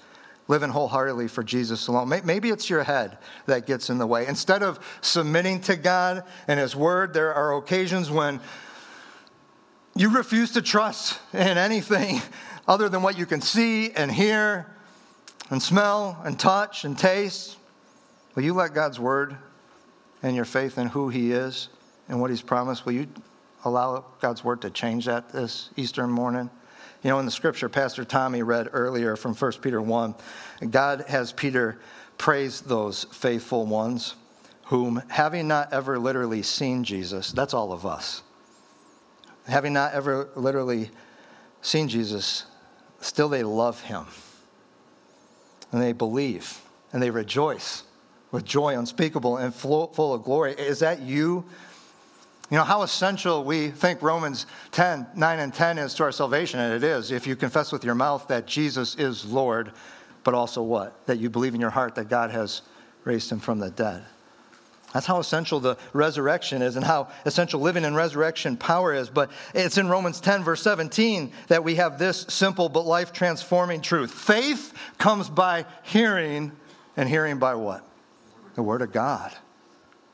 Living 0.49 0.69
wholeheartedly 0.69 1.29
for 1.29 1.43
Jesus 1.43 1.87
alone. 1.87 2.09
Maybe 2.25 2.49
it's 2.49 2.69
your 2.69 2.83
head 2.83 3.17
that 3.45 3.65
gets 3.65 3.89
in 3.89 3.99
the 3.99 4.07
way. 4.07 4.27
Instead 4.27 4.63
of 4.63 4.79
submitting 4.99 5.61
to 5.61 5.77
God 5.77 6.23
and 6.49 6.59
his 6.59 6.75
word, 6.75 7.13
there 7.13 7.33
are 7.33 7.55
occasions 7.55 8.11
when 8.11 8.41
you 9.95 10.09
refuse 10.09 10.51
to 10.53 10.61
trust 10.61 11.19
in 11.33 11.57
anything 11.57 12.21
other 12.67 12.89
than 12.89 13.01
what 13.01 13.17
you 13.17 13.25
can 13.25 13.39
see 13.39 13.91
and 13.91 14.11
hear 14.11 14.65
and 15.49 15.61
smell 15.61 16.19
and 16.25 16.37
touch 16.37 16.83
and 16.83 16.97
taste? 16.97 17.57
Will 18.35 18.43
you 18.43 18.53
let 18.53 18.73
God's 18.73 18.99
word 18.99 19.37
and 20.21 20.35
your 20.35 20.45
faith 20.45 20.77
in 20.77 20.87
who 20.87 21.09
He 21.09 21.31
is 21.31 21.69
and 22.07 22.19
what 22.19 22.29
He's 22.29 22.41
promised, 22.41 22.85
will 22.85 22.93
you 22.93 23.07
allow 23.65 24.05
God's 24.21 24.43
word 24.43 24.61
to 24.63 24.69
change 24.69 25.05
that 25.05 25.29
this 25.29 25.69
Easter 25.75 26.05
morning? 26.07 26.49
You 27.01 27.09
know, 27.09 27.19
in 27.19 27.25
the 27.25 27.31
scripture 27.31 27.69
Pastor 27.69 28.03
Tommy 28.03 28.43
read 28.43 28.69
earlier 28.73 29.15
from 29.15 29.33
1 29.33 29.51
Peter 29.61 29.81
1, 29.81 30.15
God 30.69 31.05
has 31.07 31.31
Peter 31.31 31.79
praise 32.17 32.59
those 32.59 33.05
faithful 33.05 33.65
ones 33.65 34.15
whom, 34.65 35.01
having 35.07 35.47
not 35.47 35.71
ever 35.71 35.97
literally 35.97 36.43
seen 36.43 36.83
Jesus, 36.83 37.31
that's 37.31 37.53
all 37.53 37.71
of 37.71 37.85
us, 37.85 38.21
having 39.47 39.71
not 39.73 39.93
ever 39.93 40.29
literally 40.35 40.91
seen 41.61 41.87
Jesus, 41.87 42.45
still 42.99 43.29
they 43.29 43.43
love 43.43 43.81
him. 43.81 44.05
And 45.71 45.81
they 45.81 45.93
believe 45.93 46.59
and 46.91 47.01
they 47.01 47.11
rejoice 47.11 47.83
with 48.31 48.43
joy 48.43 48.77
unspeakable 48.77 49.37
and 49.37 49.53
full 49.53 50.13
of 50.13 50.23
glory. 50.23 50.53
Is 50.53 50.79
that 50.79 51.01
you? 51.01 51.45
You 52.49 52.57
know, 52.57 52.63
how 52.63 52.81
essential 52.81 53.43
we 53.43 53.69
think 53.69 54.01
Romans 54.01 54.47
10, 54.71 55.07
9 55.15 55.39
and 55.39 55.53
10 55.53 55.77
is 55.77 55.93
to 55.95 56.03
our 56.03 56.11
salvation, 56.11 56.59
and 56.59 56.73
it 56.73 56.83
is. 56.83 57.11
If 57.11 57.27
you 57.27 57.35
confess 57.35 57.71
with 57.71 57.83
your 57.83 57.93
mouth 57.93 58.27
that 58.27 58.47
Jesus 58.47 58.95
is 58.95 59.23
Lord, 59.25 59.71
but 60.23 60.33
also 60.33 60.63
what? 60.63 61.05
That 61.05 61.19
you 61.19 61.29
believe 61.29 61.53
in 61.53 61.61
your 61.61 61.69
heart 61.69 61.93
that 61.95 62.09
God 62.09 62.31
has 62.31 62.63
raised 63.03 63.31
him 63.31 63.39
from 63.39 63.59
the 63.59 63.69
dead. 63.69 64.03
That's 64.93 65.05
how 65.05 65.19
essential 65.19 65.59
the 65.59 65.77
resurrection 65.93 66.63
is 66.63 66.75
and 66.75 66.83
how 66.83 67.09
essential 67.23 67.59
living 67.59 67.83
in 67.83 67.93
resurrection 67.93 68.57
power 68.57 68.95
is. 68.95 69.09
But 69.09 69.29
it's 69.53 69.77
in 69.77 69.87
Romans 69.87 70.19
10, 70.19 70.43
verse 70.43 70.63
17, 70.63 71.31
that 71.47 71.63
we 71.63 71.75
have 71.75 71.99
this 71.99 72.25
simple 72.29 72.69
but 72.69 72.87
life 72.87 73.13
transforming 73.13 73.81
truth. 73.81 74.11
Faith 74.11 74.73
comes 74.97 75.29
by 75.29 75.65
hearing, 75.83 76.51
and 76.97 77.07
hearing 77.07 77.37
by 77.37 77.53
what? 77.53 77.85
The 78.55 78.63
Word 78.63 78.81
of 78.81 78.91
God. 78.91 79.31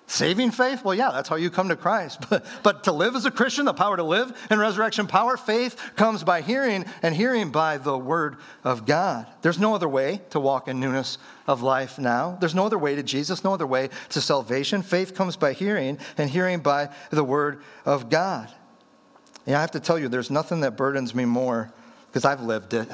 Saving 0.07 0.51
faith? 0.51 0.85
Well, 0.85 0.93
yeah, 0.93 1.09
that's 1.11 1.27
how 1.27 1.35
you 1.35 1.49
come 1.49 1.69
to 1.69 1.75
Christ. 1.75 2.25
But, 2.29 2.45
but 2.63 2.83
to 2.83 2.91
live 2.91 3.15
as 3.15 3.25
a 3.25 3.31
Christian, 3.31 3.65
the 3.65 3.73
power 3.73 3.97
to 3.97 4.03
live 4.03 4.35
in 4.51 4.59
resurrection 4.59 5.07
power, 5.07 5.37
faith 5.37 5.79
comes 5.95 6.23
by 6.23 6.41
hearing, 6.41 6.85
and 7.01 7.15
hearing 7.15 7.51
by 7.51 7.77
the 7.77 7.97
Word 7.97 8.37
of 8.63 8.85
God. 8.85 9.25
There's 9.41 9.59
no 9.59 9.73
other 9.73 9.89
way 9.89 10.21
to 10.31 10.39
walk 10.39 10.67
in 10.67 10.79
newness 10.79 11.17
of 11.47 11.61
life 11.61 11.97
now. 11.97 12.37
There's 12.39 12.53
no 12.53 12.65
other 12.65 12.77
way 12.77 12.95
to 12.95 13.03
Jesus, 13.03 13.43
no 13.43 13.53
other 13.53 13.65
way 13.65 13.89
to 14.09 14.21
salvation. 14.21 14.83
Faith 14.83 15.15
comes 15.15 15.37
by 15.37 15.53
hearing, 15.53 15.97
and 16.17 16.29
hearing 16.29 16.59
by 16.59 16.89
the 17.09 17.23
Word 17.23 17.61
of 17.85 18.09
God. 18.09 18.51
And 19.45 19.55
I 19.55 19.61
have 19.61 19.71
to 19.71 19.79
tell 19.79 19.97
you, 19.97 20.07
there's 20.07 20.31
nothing 20.31 20.61
that 20.61 20.77
burdens 20.77 21.15
me 21.15 21.25
more, 21.25 21.71
because 22.07 22.25
I've 22.25 22.41
lived 22.41 22.73
it, 22.73 22.87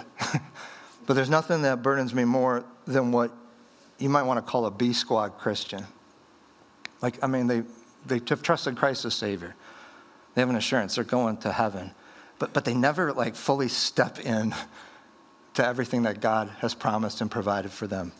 but 1.06 1.14
there's 1.14 1.30
nothing 1.30 1.64
that 1.64 1.82
burdens 1.84 2.14
me 2.14 2.24
more 2.24 2.64
than 2.86 3.12
what 3.12 3.32
you 3.98 4.10
might 4.10 4.24
want 4.24 4.38
to 4.38 4.50
call 4.50 4.66
a 4.66 4.72
B 4.72 4.94
squad 4.94 5.38
Christian. 5.38 5.86
Like, 7.02 7.24
I 7.24 7.28
mean, 7.28 7.48
they, 7.48 7.64
they 8.06 8.22
have 8.30 8.42
trusted 8.42 8.78
Christ 8.78 9.06
as 9.06 9.14
Savior. 9.14 9.56
They 10.36 10.42
have 10.42 10.50
an 10.50 10.56
assurance 10.56 10.96
they're 10.96 11.04
going 11.04 11.38
to 11.38 11.52
heaven. 11.52 11.92
But, 12.40 12.54
but 12.54 12.66
they 12.66 12.74
never 12.74 13.14
like 13.14 13.36
fully 13.36 13.68
step 13.68 14.20
in 14.20 14.54
to 15.54 15.66
everything 15.66 16.04
that 16.04 16.22
God 16.22 16.50
has 16.60 16.74
promised 16.74 17.22
and 17.22 17.30
provided 17.30 17.72
for 17.72 17.88
them 17.88 18.14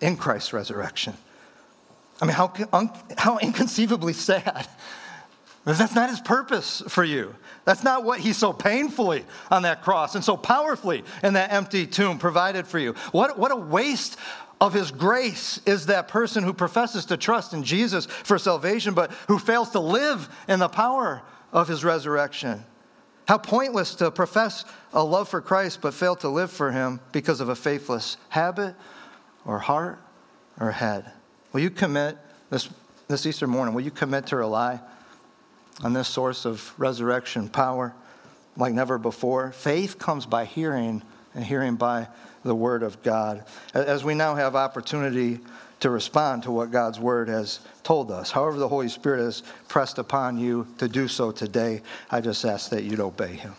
in 0.00 0.16
Christ's 0.16 0.52
resurrection. 0.52 1.14
I 2.20 2.26
mean, 2.26 2.34
how, 2.34 2.52
how 3.16 3.38
inconceivably 3.38 4.12
sad. 4.12 4.66
That's 5.64 5.94
not 5.96 6.10
his 6.10 6.20
purpose 6.20 6.82
for 6.88 7.02
you. 7.02 7.34
That's 7.64 7.82
not 7.82 8.04
what 8.04 8.20
he 8.20 8.32
so 8.32 8.52
painfully 8.52 9.24
on 9.50 9.62
that 9.62 9.82
cross 9.82 10.14
and 10.14 10.22
so 10.22 10.36
powerfully 10.36 11.02
in 11.24 11.32
that 11.34 11.52
empty 11.52 11.86
tomb 11.86 12.18
provided 12.18 12.68
for 12.68 12.78
you. 12.78 12.92
What, 13.10 13.36
what 13.36 13.50
a 13.50 13.56
waste 13.56 14.16
of 14.60 14.72
his 14.72 14.90
grace 14.90 15.60
is 15.66 15.86
that 15.86 16.08
person 16.08 16.42
who 16.42 16.52
professes 16.52 17.04
to 17.06 17.16
trust 17.16 17.52
in 17.52 17.62
Jesus 17.62 18.06
for 18.06 18.38
salvation, 18.38 18.94
but 18.94 19.10
who 19.28 19.38
fails 19.38 19.70
to 19.70 19.80
live 19.80 20.28
in 20.48 20.58
the 20.58 20.68
power 20.68 21.22
of 21.52 21.68
his 21.68 21.84
resurrection. 21.84 22.64
How 23.28 23.38
pointless 23.38 23.94
to 23.96 24.10
profess 24.10 24.64
a 24.92 25.04
love 25.04 25.28
for 25.28 25.40
Christ 25.40 25.80
but 25.82 25.94
fail 25.94 26.16
to 26.16 26.28
live 26.28 26.50
for 26.50 26.70
him 26.70 27.00
because 27.12 27.40
of 27.40 27.48
a 27.48 27.56
faithless 27.56 28.16
habit 28.28 28.74
or 29.44 29.58
heart 29.58 29.98
or 30.58 30.70
head. 30.70 31.10
Will 31.52 31.60
you 31.60 31.70
commit 31.70 32.16
this, 32.50 32.68
this 33.08 33.26
Easter 33.26 33.46
morning? 33.46 33.74
Will 33.74 33.82
you 33.82 33.90
commit 33.90 34.26
to 34.28 34.36
rely 34.36 34.80
on 35.82 35.92
this 35.92 36.08
source 36.08 36.44
of 36.44 36.72
resurrection 36.78 37.48
power 37.48 37.94
like 38.56 38.72
never 38.72 38.96
before? 38.96 39.52
Faith 39.52 39.98
comes 39.98 40.24
by 40.24 40.44
hearing, 40.44 41.02
and 41.34 41.44
hearing 41.44 41.74
by 41.74 42.08
the 42.46 42.54
Word 42.54 42.82
of 42.82 43.02
God. 43.02 43.44
As 43.74 44.04
we 44.04 44.14
now 44.14 44.34
have 44.34 44.56
opportunity 44.56 45.40
to 45.80 45.90
respond 45.90 46.44
to 46.44 46.50
what 46.50 46.70
God's 46.70 46.98
Word 46.98 47.28
has 47.28 47.60
told 47.82 48.10
us, 48.10 48.30
however, 48.30 48.56
the 48.56 48.68
Holy 48.68 48.88
Spirit 48.88 49.22
has 49.22 49.42
pressed 49.68 49.98
upon 49.98 50.38
you 50.38 50.66
to 50.78 50.88
do 50.88 51.08
so 51.08 51.30
today, 51.30 51.82
I 52.10 52.20
just 52.20 52.44
ask 52.44 52.70
that 52.70 52.84
you'd 52.84 53.00
obey 53.00 53.34
Him. 53.34 53.54